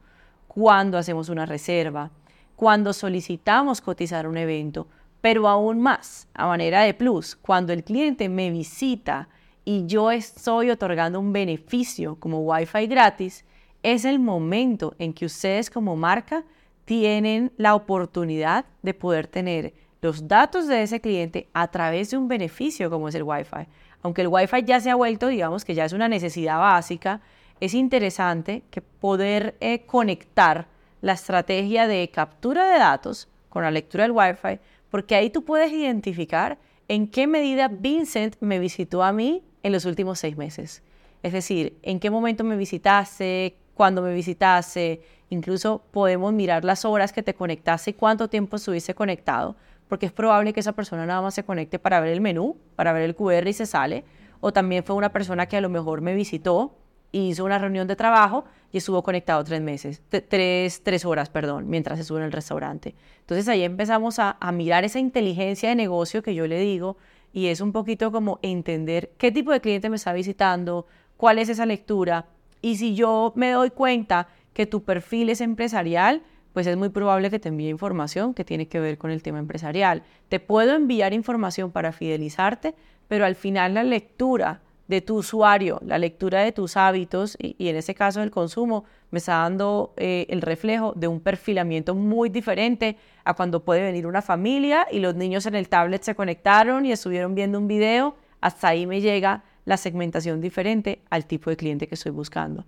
[0.47, 2.11] cuando hacemos una reserva,
[2.55, 4.87] cuando solicitamos cotizar un evento,
[5.19, 9.27] pero aún más, a manera de plus, cuando el cliente me visita
[9.65, 13.43] y yo estoy otorgando un beneficio como Wi-Fi gratis,
[13.81, 16.45] es el momento en que ustedes como marca
[16.85, 22.27] tienen la oportunidad de poder tener los datos de ese cliente a través de un
[22.27, 23.67] beneficio como es el Wi-Fi.
[24.03, 27.21] Aunque el Wi-Fi ya se ha vuelto, digamos que ya es una necesidad básica,
[27.59, 30.67] es interesante que poder eh, conectar
[31.01, 34.59] la estrategia de captura de datos con la lectura del Wi-Fi,
[34.91, 39.85] porque ahí tú puedes identificar en qué medida Vincent me visitó a mí en los
[39.85, 40.83] últimos seis meses.
[41.23, 45.01] Es decir, en qué momento me visitaste, cuándo me visitaste,
[45.31, 49.55] incluso podemos mirar las horas que te conectaste y cuánto tiempo estuviste conectado,
[49.87, 52.93] porque es probable que esa persona nada más se conecte para ver el menú, para
[52.93, 54.03] ver el QR y se sale,
[54.39, 56.75] o también fue una persona que a lo mejor me visitó
[57.11, 61.67] y hizo una reunión de trabajo y estuvo conectado tres meses, tres, tres horas, perdón,
[61.67, 62.93] mientras estuvo en el restaurante.
[63.21, 66.97] Entonces ahí empezamos a, a mirar esa inteligencia de negocio que yo le digo
[67.35, 71.49] y es un poquito como entender qué tipo de cliente me está visitando, cuál es
[71.49, 72.27] esa lectura
[72.61, 77.29] y si yo me doy cuenta que tu perfil es empresarial, pues es muy probable
[77.29, 80.03] que te envíe información que tiene que ver con el tema empresarial.
[80.29, 82.73] Te puedo enviar información para fidelizarte,
[83.09, 87.75] pero al final la lectura de tu usuario, la lectura de tus hábitos y, en
[87.75, 92.97] ese caso el consumo, me está dando eh, el reflejo de un perfilamiento muy diferente
[93.23, 96.91] a cuando puede venir una familia y los niños en el tablet se conectaron y
[96.91, 98.15] estuvieron viendo un video.
[98.41, 102.65] Hasta ahí me llega la segmentación diferente al tipo de cliente que estoy buscando.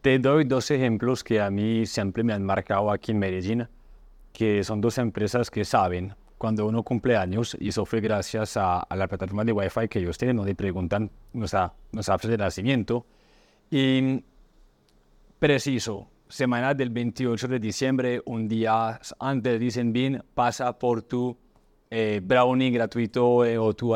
[0.00, 3.68] Te doy dos ejemplos que a mí siempre me han marcado aquí en Medellín,
[4.32, 8.86] que son dos empresas que saben cuando uno cumple años y eso fue gracias a,
[8.96, 13.04] la plataforma de Wi-Fi que ellos tienen, donde preguntan nuestra, nuestra fecha de nacimiento.
[13.70, 14.24] Y
[15.38, 21.36] preciso, semana del 28 de diciembre, un día antes dicen, bien, pasa por tu
[21.90, 23.94] eh, brownie gratuito eh, o tu,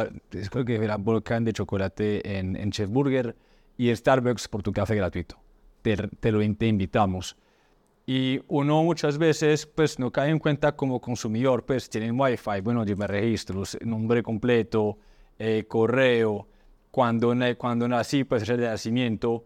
[0.51, 3.35] creo que era volcán de chocolate en, en Chef Burger
[3.79, 5.39] y Starbucks por tu café gratuito
[5.85, 7.37] te, lo invitamos.
[8.07, 12.85] Y uno muchas veces pues no cae en cuenta como consumidor, pues tienen wifi, bueno,
[12.85, 14.99] yo me registro, nombre completo,
[15.39, 16.47] eh, correo,
[16.91, 19.45] cuando, cuando nací, pues el nacimiento,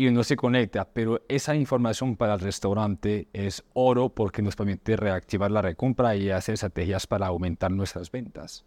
[0.00, 4.96] y uno se conecta, pero esa información para el restaurante es oro porque nos permite
[4.96, 8.64] reactivar la recompra y hacer estrategias para aumentar nuestras ventas.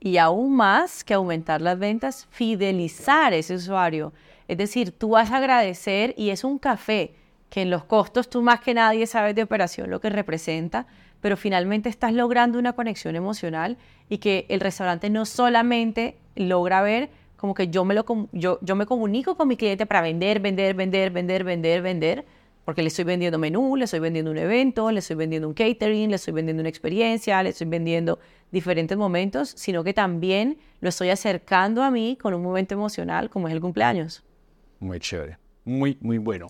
[0.00, 4.12] Y aún más que aumentar las ventas, fidelizar ese usuario.
[4.48, 7.14] Es decir, tú vas a agradecer y es un café
[7.48, 10.86] que en los costos tú más que nadie sabes de operación lo que representa,
[11.20, 13.76] pero finalmente estás logrando una conexión emocional
[14.08, 18.76] y que el restaurante no solamente logra ver como que yo me, lo, yo, yo
[18.76, 22.24] me comunico con mi cliente para vender, vender, vender, vender, vender, vender,
[22.64, 26.10] porque le estoy vendiendo menú, le estoy vendiendo un evento, le estoy vendiendo un catering,
[26.10, 28.18] le estoy vendiendo una experiencia, le estoy vendiendo
[28.50, 33.48] diferentes momentos, sino que también lo estoy acercando a mí con un momento emocional como
[33.48, 34.24] es el cumpleaños.
[34.80, 36.48] Muy chévere, muy, muy bueno.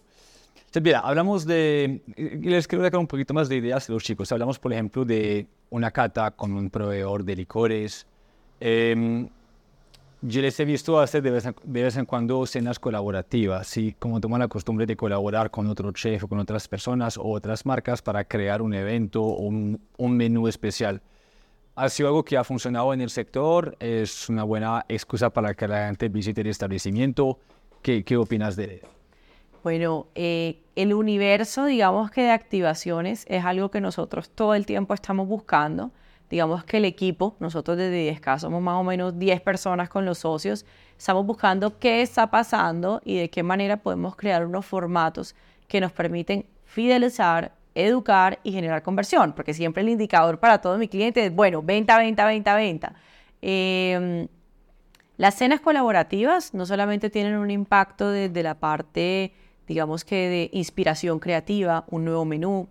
[0.82, 4.30] Mira, hablamos de, les quiero dejar un poquito más de ideas a los chicos.
[4.32, 8.06] Hablamos, por ejemplo, de una cata con un proveedor de licores.
[8.60, 9.28] Em,
[10.22, 13.94] yo les he visto hacer de vez, en, cuando cenas colaborativas, ¿sí?
[13.98, 17.64] como toman la costumbre de colaborar con otro chef o con otras personas o otras
[17.64, 21.00] marcas para crear un evento o un, un menú especial.
[21.74, 25.68] Ha sido algo que ha funcionado en el sector, es una buena excusa para que
[25.68, 27.38] la gente visite el establecimiento
[27.86, 28.95] ¿Qué, opinas de eso?
[29.66, 34.94] Bueno, eh, el universo, digamos que de activaciones es algo que nosotros todo el tiempo
[34.94, 35.90] estamos buscando.
[36.30, 40.18] Digamos que el equipo, nosotros desde 10K somos más o menos 10 personas con los
[40.18, 40.64] socios,
[40.96, 45.34] estamos buscando qué está pasando y de qué manera podemos crear unos formatos
[45.66, 50.86] que nos permiten fidelizar, educar y generar conversión, porque siempre el indicador para todo mi
[50.86, 52.94] cliente es, bueno, venta, venta, venta, venta.
[53.42, 54.28] Eh,
[55.16, 59.32] las cenas colaborativas no solamente tienen un impacto desde la parte,
[59.66, 62.68] digamos que de inspiración creativa, un nuevo menú,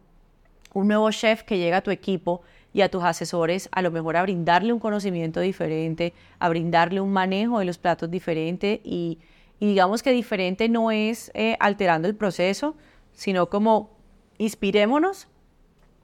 [0.73, 2.41] un nuevo chef que llega a tu equipo
[2.73, 7.13] y a tus asesores a lo mejor a brindarle un conocimiento diferente, a brindarle un
[7.13, 9.19] manejo de los platos diferente y,
[9.60, 12.76] digamos que diferente no es eh, alterando el proceso,
[13.13, 13.89] sino como
[14.38, 15.28] inspirémonos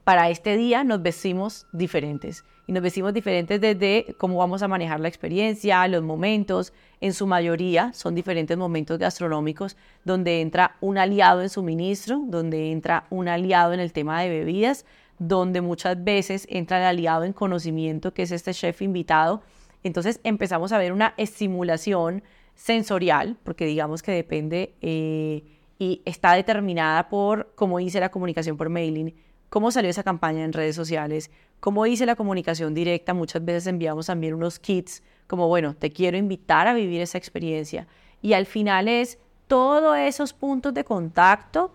[0.06, 5.10] para este día nos vestimos diferentes nos vestimos diferentes desde cómo vamos a manejar la
[5.10, 11.50] experiencia, los momentos, en su mayoría son diferentes momentos gastronómicos donde entra un aliado en
[11.50, 14.86] suministro, donde entra un aliado en el tema de bebidas,
[15.20, 19.42] donde muchas veces entra el aliado en conocimiento, que es este chef invitado.
[19.84, 22.24] Entonces empezamos a ver una estimulación
[22.56, 25.44] sensorial, porque digamos que depende eh,
[25.78, 29.14] y está determinada por, como dice la comunicación por mailing,
[29.50, 31.30] cómo salió esa campaña en redes sociales,
[31.62, 33.14] cómo hice la comunicación directa.
[33.14, 37.88] Muchas veces enviamos también unos kits como, bueno, te quiero invitar a vivir esa experiencia.
[38.22, 41.72] Y al final es todos esos puntos de contacto,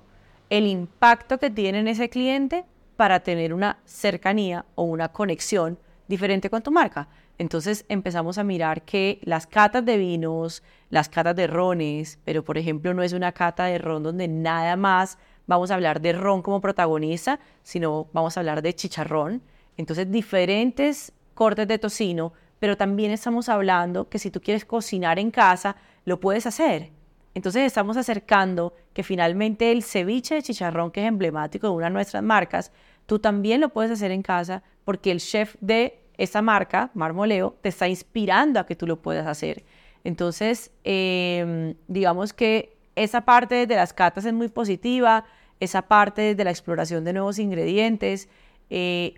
[0.50, 2.66] el impacto que tiene en ese cliente
[2.96, 5.78] para tener una cercanía o una conexión
[6.08, 7.08] diferente con tu marca.
[7.38, 12.58] Entonces empezamos a mirar que las catas de vinos, las catas de rones, pero por
[12.58, 16.42] ejemplo no es una cata de ron donde nada más vamos a hablar de ron
[16.42, 19.42] como protagonista, sino vamos a hablar de chicharrón.
[19.76, 25.30] Entonces diferentes cortes de tocino, pero también estamos hablando que si tú quieres cocinar en
[25.30, 26.90] casa, lo puedes hacer.
[27.34, 31.92] Entonces estamos acercando que finalmente el ceviche de chicharrón, que es emblemático de una de
[31.92, 32.72] nuestras marcas,
[33.04, 37.68] tú también lo puedes hacer en casa porque el chef de esa marca, Marmoleo, te
[37.68, 39.64] está inspirando a que tú lo puedas hacer.
[40.02, 45.24] Entonces, em, digamos que esa parte de las catas es muy positiva,
[45.60, 48.28] esa parte de la exploración de nuevos ingredientes.
[48.70, 49.14] Eh,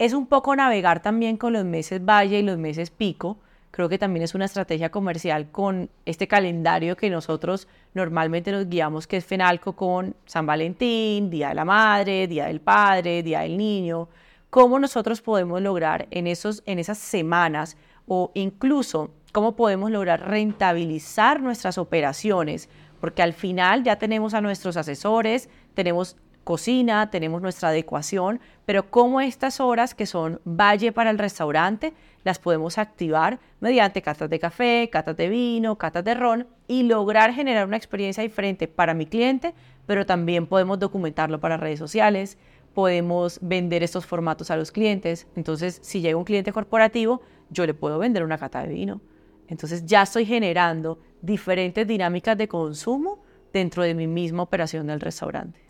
[0.00, 3.38] es un poco navegar también con los meses valle y los meses pico.
[3.70, 9.06] Creo que también es una estrategia comercial con este calendario que nosotros normalmente nos guiamos,
[9.06, 13.56] que es FENALCO con San Valentín, Día de la Madre, Día del Padre, Día del
[13.56, 14.08] Niño
[14.50, 17.76] cómo nosotros podemos lograr en, esos, en esas semanas
[18.06, 22.68] o incluso cómo podemos lograr rentabilizar nuestras operaciones,
[23.00, 26.16] porque al final ya tenemos a nuestros asesores, tenemos
[26.50, 31.92] cocina, tenemos nuestra adecuación, pero cómo estas horas que son valle para el restaurante
[32.24, 37.32] las podemos activar mediante catas de café, catas de vino, catas de ron y lograr
[37.32, 39.54] generar una experiencia diferente para mi cliente,
[39.86, 42.36] pero también podemos documentarlo para redes sociales,
[42.74, 45.28] podemos vender estos formatos a los clientes.
[45.36, 49.00] Entonces, si llega un cliente corporativo, yo le puedo vender una cata de vino.
[49.46, 53.22] Entonces, ya estoy generando diferentes dinámicas de consumo
[53.52, 55.69] dentro de mi misma operación del restaurante.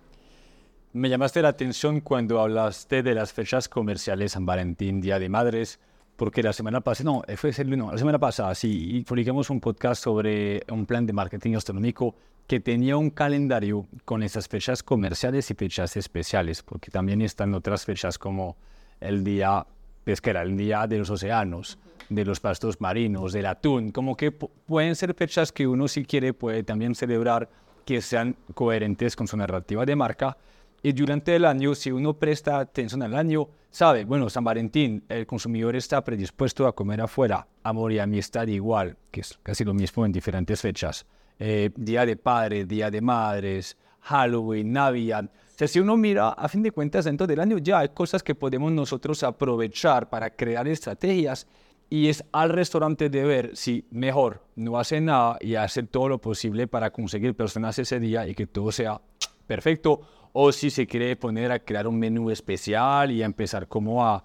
[0.93, 5.79] Me llamaste la atención cuando hablaste de las fechas comerciales San Valentín, Día de Madres,
[6.17, 10.65] porque la semana pasada, no, fue no, la semana pasada, sí, publicamos un podcast sobre
[10.69, 12.17] un plan de marketing gastronómico
[12.49, 17.85] que tenía un calendario con esas fechas comerciales y fechas especiales, porque también están otras
[17.85, 18.57] fechas como
[18.99, 19.65] el día
[20.03, 21.79] pesquera, el día de los océanos,
[22.09, 26.35] de los pastos marinos, del atún, como que pueden ser fechas que uno si quiere
[26.35, 27.49] puede también celebrar
[27.85, 30.37] que sean coherentes con su narrativa de marca.
[30.83, 35.27] Y durante el año, si uno presta atención al año, sabe, bueno, San Valentín, el
[35.27, 40.07] consumidor está predispuesto a comer afuera, amor y amistad igual, que es casi lo mismo
[40.07, 41.07] en diferentes fechas.
[41.39, 45.25] Eh, día de Padres, Día de Madres, Halloween, Navidad.
[45.25, 48.23] O sea, si uno mira, a fin de cuentas, dentro del año ya hay cosas
[48.23, 51.47] que podemos nosotros aprovechar para crear estrategias
[51.91, 56.19] y es al restaurante de ver si mejor no hace nada y hace todo lo
[56.21, 59.01] posible para conseguir personas ese día y que todo sea
[59.47, 60.01] perfecto
[60.33, 64.25] o si se quiere poner a crear un menú especial y a empezar como a,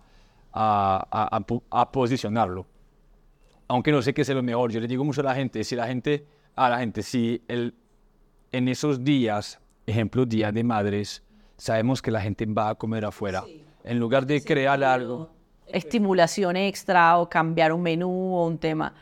[0.53, 2.65] a, a, a posicionarlo.
[3.67, 5.75] Aunque no sé qué es lo mejor, yo le digo mucho a la gente, si
[5.75, 6.25] la gente
[6.55, 7.75] a la gente, si el,
[8.51, 11.23] en esos días, ejemplo, Día de Madres,
[11.57, 13.43] sabemos que la gente va a comer afuera,
[13.83, 15.29] en lugar de crear algo.
[15.67, 18.93] Estimulación extra o cambiar un menú o un tema.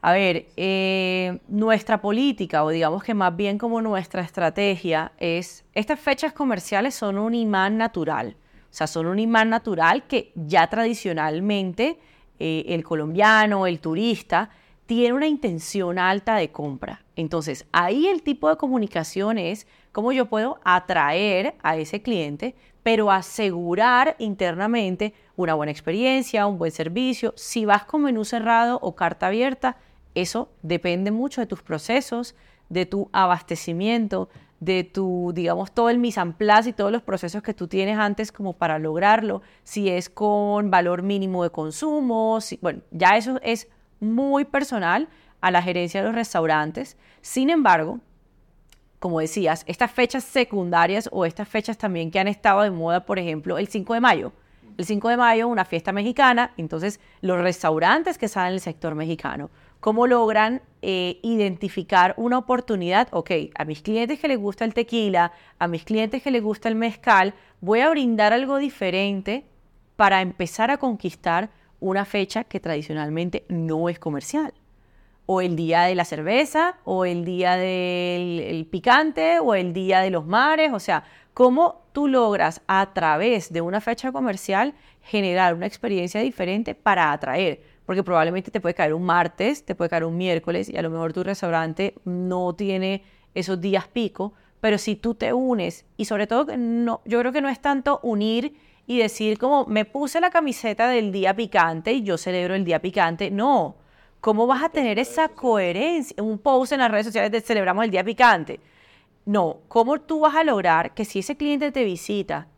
[0.00, 5.98] A ver, eh, nuestra política, o digamos que más bien como nuestra estrategia, es, estas
[5.98, 8.36] fechas comerciales son un imán natural.
[8.70, 11.98] O sea, son un imán natural que ya tradicionalmente
[12.38, 14.50] eh, el colombiano, el turista,
[14.86, 17.04] tiene una intención alta de compra.
[17.16, 23.10] Entonces, ahí el tipo de comunicación es cómo yo puedo atraer a ese cliente, pero
[23.10, 27.34] asegurar internamente una buena experiencia, un buen servicio.
[27.36, 29.76] Si vas con menú cerrado o carta abierta,
[30.20, 32.34] eso depende mucho de tus procesos,
[32.68, 34.28] de tu abastecimiento,
[34.60, 36.34] de tu, digamos, todo el mise en
[36.66, 41.02] y todos los procesos que tú tienes antes como para lograrlo, si es con valor
[41.02, 43.68] mínimo de consumo, bueno, ya eso es
[44.00, 45.08] muy personal
[45.40, 46.96] a la gerencia de los restaurantes.
[47.20, 48.00] Sin embargo,
[48.98, 53.18] como decías, estas fechas secundarias o estas fechas también que han estado de moda, por
[53.18, 54.32] ejemplo, el 5 de mayo.
[54.76, 58.94] El 5 de mayo, una fiesta mexicana, entonces los restaurantes que están en el sector
[58.94, 59.50] mexicano,
[59.80, 63.08] ¿cómo logran eh, identificar una oportunidad?
[63.10, 66.68] Ok, a mis clientes que les gusta el tequila, a mis clientes que les gusta
[66.68, 69.44] el mezcal, voy a brindar algo diferente
[69.96, 71.50] para empezar a conquistar
[71.80, 74.52] una fecha que tradicionalmente no es comercial.
[75.26, 80.10] O el día de la cerveza, o el día del picante, o el día de
[80.10, 80.72] los mares.
[80.72, 81.04] O sea,
[81.34, 87.62] cómo tú logras a través de una fecha comercial generar una experiencia diferente para atraer.
[87.88, 90.90] Porque probablemente te puede caer un martes, te puede caer un miércoles y a lo
[90.90, 96.26] mejor tu restaurante no tiene esos días pico, Pero si tú te unes, y sobre
[96.26, 100.28] todo, no, yo creo que no es tanto unir y decir como me puse la
[100.28, 103.30] camiseta del día picante y yo celebro el día picante.
[103.30, 103.76] No,
[104.20, 106.22] ¿cómo vas a tener esa coherencia?
[106.22, 108.60] Un post en las redes sociales de celebramos el día picante.
[109.24, 112.48] No, ¿cómo tú vas a lograr que si ese cliente te visita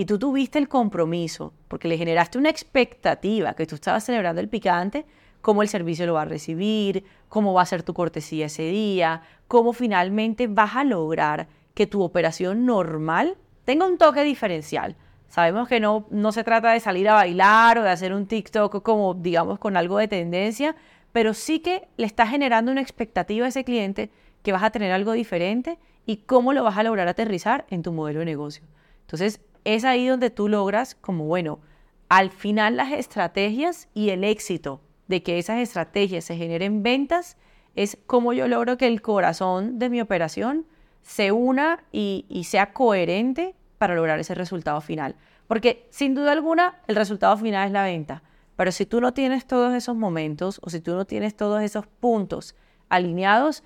[0.00, 4.48] y tú tuviste el compromiso, porque le generaste una expectativa que tú estabas celebrando el
[4.48, 5.04] picante,
[5.42, 9.20] cómo el servicio lo va a recibir, cómo va a ser tu cortesía ese día,
[9.46, 13.36] cómo finalmente vas a lograr que tu operación normal
[13.66, 14.96] tenga un toque diferencial.
[15.28, 18.82] Sabemos que no, no se trata de salir a bailar o de hacer un TikTok
[18.82, 20.76] como, digamos, con algo de tendencia,
[21.12, 24.10] pero sí que le estás generando una expectativa a ese cliente
[24.42, 27.92] que vas a tener algo diferente y cómo lo vas a lograr aterrizar en tu
[27.92, 28.64] modelo de negocio.
[29.02, 31.60] Entonces, es ahí donde tú logras como, bueno,
[32.08, 37.36] al final las estrategias y el éxito de que esas estrategias se generen ventas
[37.74, 40.66] es cómo yo logro que el corazón de mi operación
[41.02, 45.16] se una y, y sea coherente para lograr ese resultado final.
[45.46, 48.22] Porque sin duda alguna el resultado final es la venta.
[48.56, 51.86] Pero si tú no tienes todos esos momentos o si tú no tienes todos esos
[51.86, 52.54] puntos
[52.88, 53.62] alineados,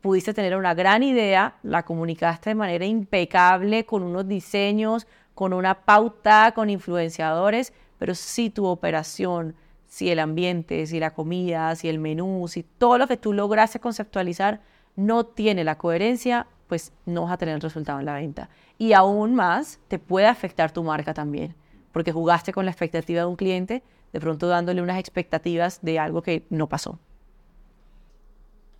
[0.00, 5.82] pudiste tener una gran idea, la comunicaste de manera impecable con unos diseños, con una
[5.82, 9.54] pauta, con influenciadores, pero si tu operación,
[9.86, 13.78] si el ambiente, si la comida, si el menú, si todo lo que tú lograste
[13.78, 14.62] conceptualizar
[14.96, 18.48] no tiene la coherencia, pues no vas a tener el resultado en la venta.
[18.78, 21.54] Y aún más, te puede afectar tu marca también,
[21.92, 23.82] porque jugaste con la expectativa de un cliente,
[24.14, 26.98] de pronto dándole unas expectativas de algo que no pasó.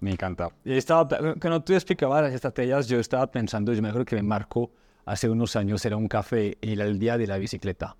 [0.00, 0.48] Me encanta.
[0.64, 1.06] Y estaba,
[1.38, 4.70] cuando tú explicabas las estrategias, yo estaba pensando, yo me acuerdo que me marco
[5.06, 7.96] hace unos años era un café y era el día de la bicicleta.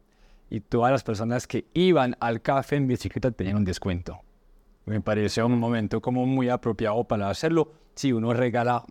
[0.51, 4.21] Y todas las personas que iban al café en bicicleta tenían un descuento.
[4.85, 7.73] Me pareció un momento como muy apropiado para hacerlo.
[7.95, 8.85] Si uno regala,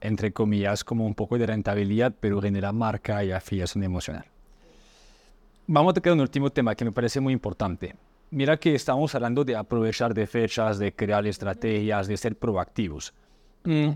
[0.00, 4.24] entre comillas, como un poco de rentabilidad, pero genera marca y afiliación emocional.
[5.66, 7.94] Vamos a tocar un último tema que me parece muy importante.
[8.30, 13.12] Mira que estamos hablando de aprovechar de fechas, de crear estrategias, de ser proactivos.
[13.64, 13.90] Mm,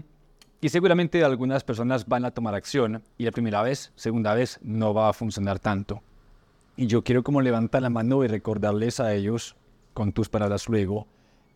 [0.61, 4.95] y seguramente algunas personas van a tomar acción y la primera vez, segunda vez, no
[4.95, 6.03] va a funcionar tanto.
[6.77, 9.57] Y yo quiero como levantar la mano y recordarles a ellos,
[9.93, 11.07] con tus palabras luego,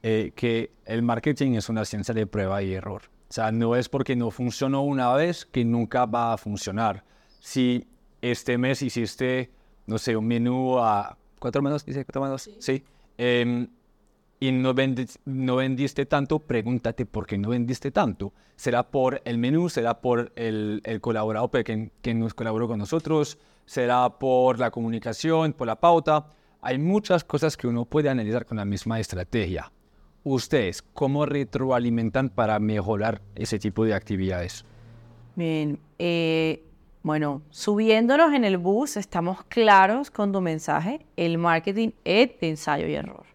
[0.02, 3.02] eh, que el marketing es una ciencia de prueba y error.
[3.28, 7.04] O sea, no es porque no funcionó una vez que nunca va a funcionar.
[7.38, 7.86] Si
[8.22, 9.50] este mes hiciste,
[9.86, 12.56] no sé, un menú a cuatro menos, dice cuatro menos, sí.
[12.58, 12.84] sí.
[13.18, 13.68] Em,
[14.40, 14.74] y no,
[15.26, 18.32] no vendiste tanto, pregúntate por qué no vendiste tanto.
[18.56, 19.68] ¿Será por el menú?
[19.68, 23.38] ¿Será por el, colaborador que, que nos colaboró con nosotros?
[23.66, 26.26] ¿Será por la comunicación, por la pauta?
[26.62, 29.70] Hay muchas cosas que uno puede analizar con la misma estrategia.
[30.24, 34.64] ¿Ustedes cómo retroalimentan para mejorar ese tipo de actividades?
[35.36, 36.62] Bien, eh,
[37.02, 41.06] bueno, subiéndonos en el bus, estamos claros con tu mensaje.
[41.16, 43.29] El marketing es de ensayo y error.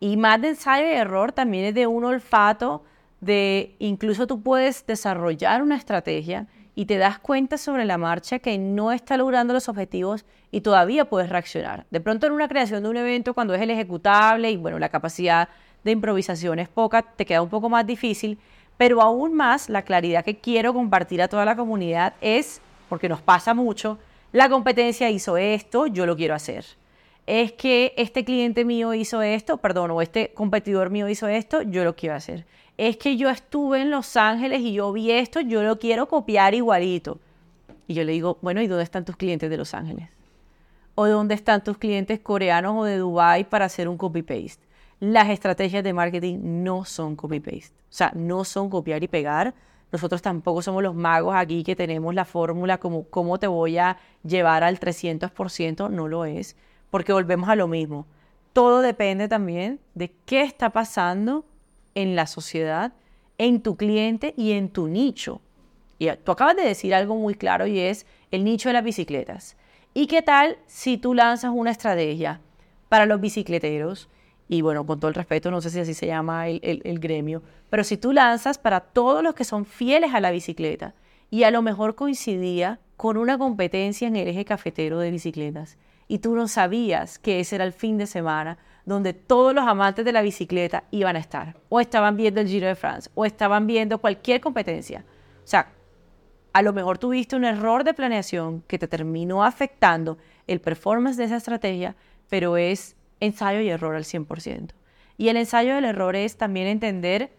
[0.00, 2.84] Y más de ensayo y error también es de un olfato
[3.20, 6.46] de incluso tú puedes desarrollar una estrategia
[6.76, 11.06] y te das cuenta sobre la marcha que no está logrando los objetivos y todavía
[11.06, 11.86] puedes reaccionar.
[11.90, 14.88] De pronto en una creación de un evento cuando es el ejecutable y bueno, la
[14.88, 15.48] capacidad
[15.82, 18.38] de improvisación es poca, te queda un poco más difícil,
[18.76, 23.20] pero aún más la claridad que quiero compartir a toda la comunidad es, porque nos
[23.20, 23.98] pasa mucho,
[24.30, 26.64] la competencia hizo esto, yo lo quiero hacer
[27.28, 31.84] es que este cliente mío hizo esto, perdón, o este competidor mío hizo esto, yo
[31.84, 32.46] lo quiero hacer.
[32.78, 36.54] Es que yo estuve en Los Ángeles y yo vi esto, yo lo quiero copiar
[36.54, 37.20] igualito.
[37.86, 40.08] Y yo le digo, bueno, ¿y dónde están tus clientes de Los Ángeles?
[40.94, 44.66] ¿O dónde están tus clientes coreanos o de Dubai para hacer un copy-paste?
[44.98, 47.74] Las estrategias de marketing no son copy-paste.
[47.76, 49.52] O sea, no son copiar y pegar.
[49.92, 53.98] Nosotros tampoco somos los magos aquí que tenemos la fórmula como cómo te voy a
[54.24, 55.90] llevar al 300%.
[55.90, 56.56] No lo es
[56.90, 58.06] porque volvemos a lo mismo.
[58.52, 61.44] Todo depende también de qué está pasando
[61.94, 62.92] en la sociedad,
[63.38, 65.40] en tu cliente y en tu nicho.
[65.98, 69.56] Y tú acabas de decir algo muy claro y es el nicho de las bicicletas.
[69.94, 72.40] ¿Y qué tal si tú lanzas una estrategia
[72.88, 74.08] para los bicicleteros?
[74.48, 77.42] Y bueno, con todo el respeto, no sé si así se llama el, el gremio,
[77.68, 80.94] pero si tú lanzas para todos los que son fieles a la bicicleta
[81.30, 85.76] y a lo mejor coincidía con una competencia en el eje cafetero de bicicletas
[86.08, 90.04] y tú no sabías que ese era el fin de semana donde todos los amantes
[90.04, 93.66] de la bicicleta iban a estar, o estaban viendo el Giro de France, o estaban
[93.66, 95.04] viendo cualquier competencia.
[95.44, 95.72] O sea,
[96.54, 101.24] a lo mejor tuviste un error de planeación que te terminó afectando el performance de
[101.24, 101.96] esa estrategia,
[102.30, 104.70] pero es ensayo y error al 100%.
[105.18, 107.30] Y el ensayo del error es también entender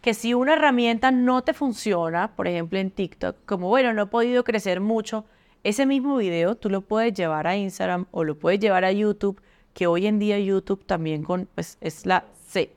[0.00, 4.06] que si una herramienta no te funciona, por ejemplo en TikTok, como bueno, no he
[4.06, 5.24] podido crecer mucho,
[5.64, 9.40] ese mismo video tú lo puedes llevar a Instagram o lo puedes llevar a YouTube,
[9.72, 12.26] que hoy en día YouTube también con, pues, es la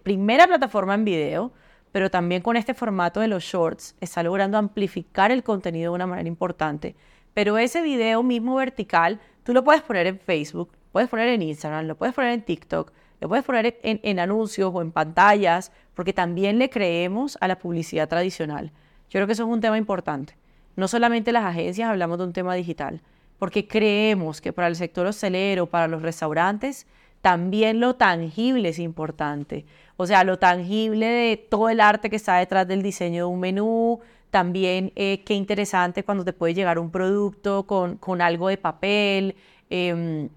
[0.04, 1.52] primera plataforma en video,
[1.92, 6.08] pero también con este formato de los shorts está logrando amplificar el contenido de una
[6.08, 6.96] manera importante.
[7.34, 11.86] Pero ese video mismo vertical, tú lo puedes poner en Facebook, puedes poner en Instagram,
[11.86, 16.14] lo puedes poner en TikTok, lo puedes poner en, en anuncios o en pantallas, porque
[16.14, 18.72] también le creemos a la publicidad tradicional.
[19.10, 20.36] Yo creo que eso es un tema importante.
[20.78, 23.02] No solamente las agencias hablamos de un tema digital,
[23.40, 26.88] porque creemos que para el sector hostelero, para los restaurantes,
[27.22, 29.66] también lo tangible es importante.
[29.98, 33.40] O sea, lo tangible de todo el arte que está detrás del diseño de un
[33.40, 34.00] menú,
[34.30, 39.36] también eh, qué interesante cuando te puede llegar un producto con, con algo de papel.
[39.72, 40.30] Em,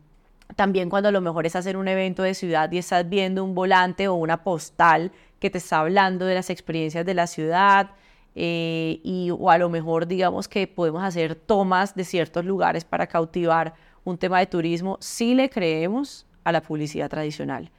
[0.57, 3.55] también cuando a lo mejor es hacer un evento de ciudad y estás viendo un
[3.55, 7.91] volante o una postal que te está hablando de las experiencias de la ciudad.
[8.35, 13.07] Eh, y, o a lo mejor digamos que podemos hacer tomas de ciertos lugares para
[13.07, 13.75] cautivar
[14.05, 17.71] un tema de turismo, sí le creemos a la publicidad tradicional.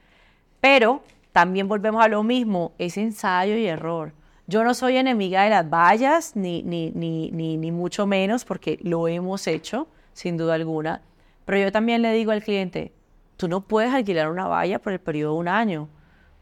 [0.60, 4.12] Pero también volvemos a lo mismo, es ensayo y error.
[4.46, 9.08] Yo no soy enemiga de las vallas, ni, ni, ni, ni mucho menos, porque lo
[9.08, 11.00] hemos hecho, sin duda alguna.
[11.44, 12.92] Pero yo también le digo al cliente,
[13.36, 15.88] tú no puedes alquilar una valla por el periodo de un año,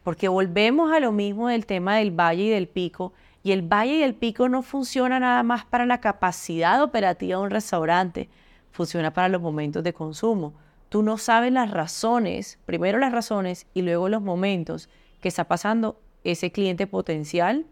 [0.03, 3.97] porque volvemos a lo mismo del tema del valle y del pico, y el valle
[3.97, 8.29] y el pico no funciona nada más para la capacidad operativa de un restaurante,
[8.71, 10.53] funciona para los momentos de consumo
[10.91, 14.89] tú no sabes las razones, primero las razones y luego los momentos
[15.21, 17.65] que está pasando ese cliente potencial,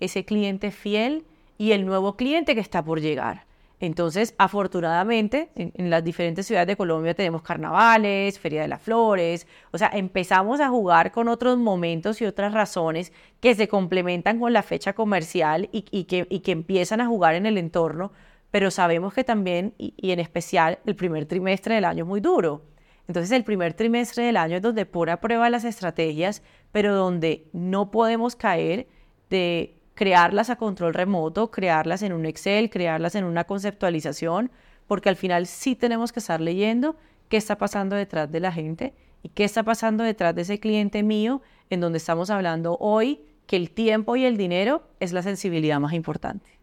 [0.00, 1.26] ese cliente fiel
[1.58, 3.44] y el nuevo cliente que está por llegar.
[3.82, 9.78] Entonces, afortunadamente, en, las diferentes ciudades de Colombia tenemos carnavales, Feria de las Flores, o
[9.78, 14.62] sea, empezamos a jugar con otros momentos y otras razones que se complementan con la
[14.62, 18.12] fecha comercial y, que, empiezan a jugar en el entorno
[18.52, 22.62] pero sabemos que también, y, en especial, el primer trimestre del año es muy duro.
[23.08, 27.48] Entonces el primer trimestre del año es donde pone a prueba las estrategias, pero donde
[27.52, 28.86] no podemos caer
[29.28, 34.50] de crearlas a control remoto, crearlas en un Excel, crearlas en una conceptualización,
[34.86, 36.96] porque al final sí tenemos que estar leyendo
[37.28, 41.02] qué está pasando detrás de la gente y qué está pasando detrás de ese cliente
[41.02, 45.80] mío, en donde estamos hablando hoy que el tiempo y el dinero es la sensibilidad
[45.80, 46.58] más importante.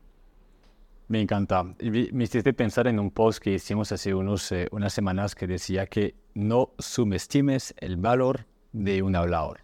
[1.08, 1.64] Me encanta.
[1.64, 5.88] Me hiciste pensar en un post que hicimos hace unos, eh, unas semanas que decía
[5.88, 9.62] que no subestimes el valor de un hablador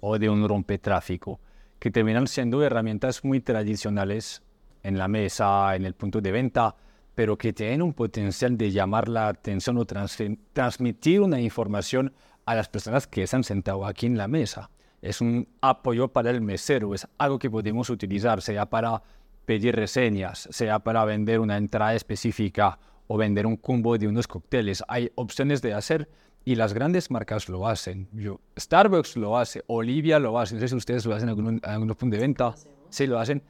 [0.00, 1.40] o de un rompetráfico,
[1.78, 4.42] que terminan siendo herramientas muy tradicionales
[4.82, 6.76] en la mesa, en el punto de venta,
[7.14, 12.12] pero que tienen un potencial de llamar la atención o transmitir una información
[12.44, 14.70] a las personas que están sentadas aquí en la mesa.
[15.00, 19.02] Es un apoyo para el mesero, es algo que podemos utilizar, sea para
[19.44, 24.82] pedir reseñas, sea para vender una entrada específica o vender un combo de unos cócteles.
[24.88, 26.08] Hay opciones de hacer
[26.44, 28.08] y las grandes marcas lo hacen.
[28.12, 30.54] Yo, Starbucks lo hace, Olivia lo hace.
[30.54, 32.54] No sé si ustedes lo hacen en algún, punto de venta.
[32.90, 33.42] Sí, lo hacen.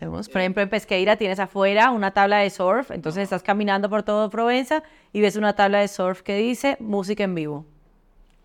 [0.00, 4.30] Por ejemplo, en Pesqueira tienes afuera una tabla de surf, entonces estás caminando por todo
[4.30, 4.82] Provenza
[5.12, 7.66] y ves una tabla de surf que dice música en vivo.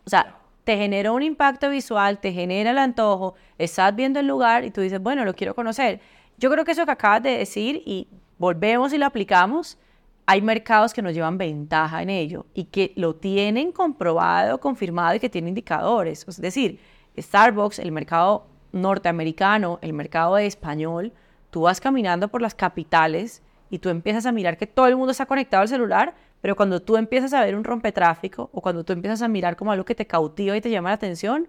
[0.05, 4.63] O sea, te genera un impacto visual, te genera el antojo, estás viendo el lugar
[4.63, 5.99] y tú dices, bueno, lo quiero conocer.
[6.37, 8.07] Yo creo que eso que acabas de decir y
[8.39, 9.77] volvemos y lo aplicamos,
[10.25, 15.19] hay mercados que nos llevan ventaja en ello y que lo tienen comprobado, confirmado y
[15.19, 16.25] que tienen indicadores.
[16.27, 16.79] Es decir,
[17.17, 21.13] Starbucks, el mercado norteamericano, el mercado español,
[21.49, 25.11] tú vas caminando por las capitales y tú empiezas a mirar que todo el mundo
[25.11, 28.93] está conectado al celular, pero cuando tú empiezas a ver un rompetráfico o cuando tú
[28.93, 31.47] empiezas a mirar como algo que te cautiva y te llama la atención,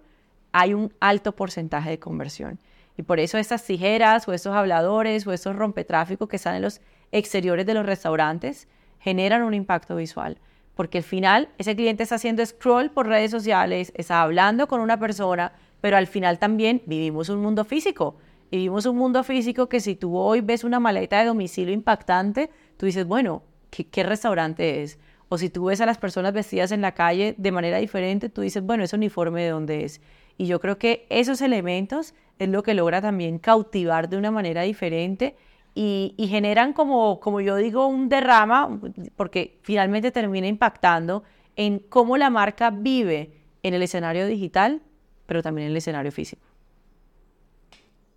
[0.51, 2.59] hay un alto porcentaje de conversión.
[2.97, 6.81] Y por eso estas tijeras o estos habladores o estos rompetráficos que están en los
[7.17, 8.67] exteriores de los restaurantes
[8.99, 10.37] generan un impacto visual.
[10.75, 14.99] Porque al final ese cliente está haciendo scroll por redes sociales, está hablando con una
[14.99, 18.17] persona, pero al final también vivimos un mundo físico.
[18.51, 22.85] Vivimos un mundo físico que si tú hoy ves una maleta de domicilio impactante, tú
[22.85, 24.99] dices, bueno, ¿qué, restaurante es?
[25.29, 28.41] O si tú ves a las personas vestidas en la calle de manera diferente, tú
[28.41, 30.01] dices, bueno, ese uniforme de dónde es.
[30.37, 34.63] Y yo creo que esos elementos es lo que logra también cautivar de una manera
[34.63, 35.35] diferente
[35.77, 38.79] y, generan como, como yo digo, un derrama,
[39.17, 41.23] porque finalmente termina impactando
[41.57, 44.81] en cómo la marca vive en el escenario digital,
[45.25, 46.41] pero también en el escenario físico.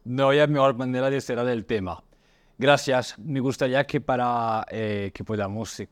[0.05, 2.03] No hay mejor manera de cerrar el tema.
[2.59, 3.19] Gracias.
[3.19, 5.83] Me gustaría que para eh, que podamos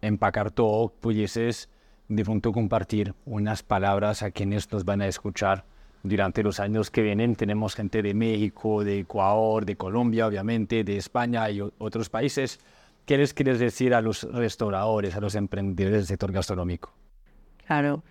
[0.00, 1.68] empacar todo, pudieses
[2.06, 5.64] de pronto compartir unas palabras a quienes nos van a escuchar
[6.08, 7.36] durante los años que vienen.
[7.36, 12.60] Tenemos gente de México, de Ecuador, de Colombia, obviamente, de España y otros países.
[13.04, 16.92] ¿Qué les quieres decir a los restauradores, a los emprendedores del sector gastronómico?
[17.66, 18.02] Claro.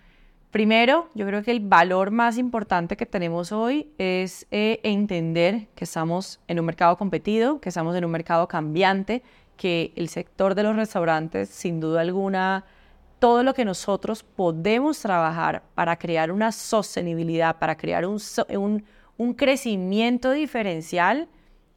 [0.50, 5.84] Primero, yo creo que el valor más importante que tenemos hoy es eh, entender que
[5.84, 9.22] estamos en un mercado competido, que estamos en un mercado cambiante,
[9.58, 12.64] que el sector de los restaurantes, sin duda alguna,
[13.18, 18.20] todo lo que nosotros podemos trabajar para crear una sostenibilidad, para crear un,
[19.16, 21.28] un, crecimiento diferencial,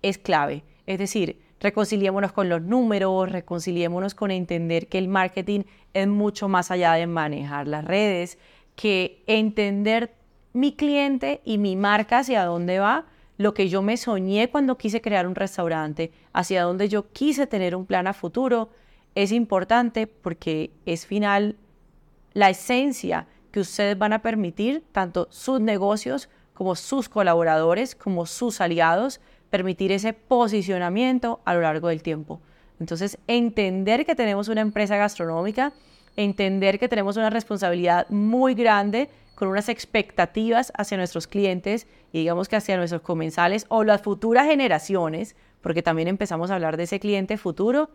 [0.02, 0.64] es clave.
[0.86, 5.62] Es decir, reconciliémonos con los números, reconciliémonos con entender que el marketing
[5.94, 8.38] es mucho más allá de manejar las redes,
[8.76, 10.14] que entender
[10.54, 13.06] mi cliente y mi marca hacia dónde va,
[13.38, 17.76] lo que yo me soñé cuando quise crear un restaurante, hacia dónde yo quise tener
[17.76, 18.70] un plan a futuro,
[19.16, 21.58] es importante porque es final
[22.34, 28.62] la esencia que ustedes van a permitir, tanto sus negocios como sus colaboradores, como sus
[28.62, 32.40] aliados, permitir ese posicionamiento a lo largo del tiempo.
[32.80, 35.74] Entonces, entender que tenemos una empresa gastronómica
[36.16, 42.48] entender que tenemos una responsabilidad muy grande con unas expectativas hacia nuestros clientes y digamos
[42.48, 47.00] que hacia nuestros comensales o las futuras generaciones, porque también empezamos a hablar de ese
[47.00, 47.90] cliente futuro,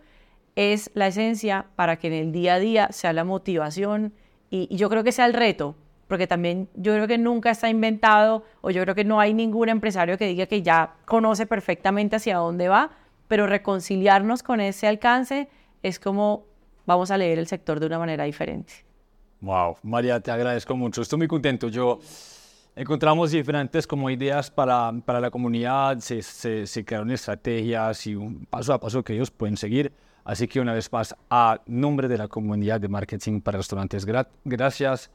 [0.57, 4.13] es la esencia para que en el día a día sea la motivación
[4.51, 5.77] y, yo creo que sea el reto,
[6.09, 9.69] porque también yo creo que nunca está inventado o yo creo que no hay ningún
[9.69, 12.91] empresario que diga que ya conoce perfectamente hacia dónde va,
[13.29, 15.49] pero reconciliarnos con ese alcance
[15.83, 16.45] es como
[16.87, 18.73] vamos a leer el sector de una manera diferente.
[19.41, 21.03] Wow, María, te agradezco mucho.
[21.03, 21.69] Estoy muy contento.
[21.69, 22.01] Yo
[22.75, 28.73] encontramos diferentes como ideas para, para la comunidad, se, se, crearon estrategias y un paso
[28.73, 29.93] a paso que ellos pueden seguir.
[30.27, 34.05] Así que una vez más, a nombre de la comunidad de marketing para restaurantes,
[34.45, 35.11] gracias.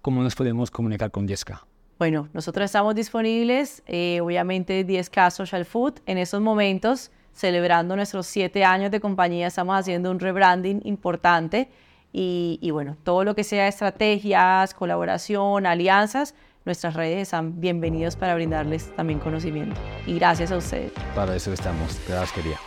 [0.00, 1.60] ¿Cómo nos podemos comunicar con 10K?
[1.98, 8.64] Bueno, nosotros estamos disponibles, eh, obviamente 10K Social Food en esos momentos celebrando nuestros siete
[8.64, 11.68] años de compañía, estamos haciendo un rebranding importante
[12.12, 16.34] y, bueno, todo lo que sea estrategias, colaboración, alianzas,
[16.66, 19.80] nuestras redes están bienvenidos para brindarles también conocimiento.
[20.06, 20.92] Y gracias a ustedes.
[21.14, 21.98] Para eso estamos.
[22.06, 22.58] Gracias, querida.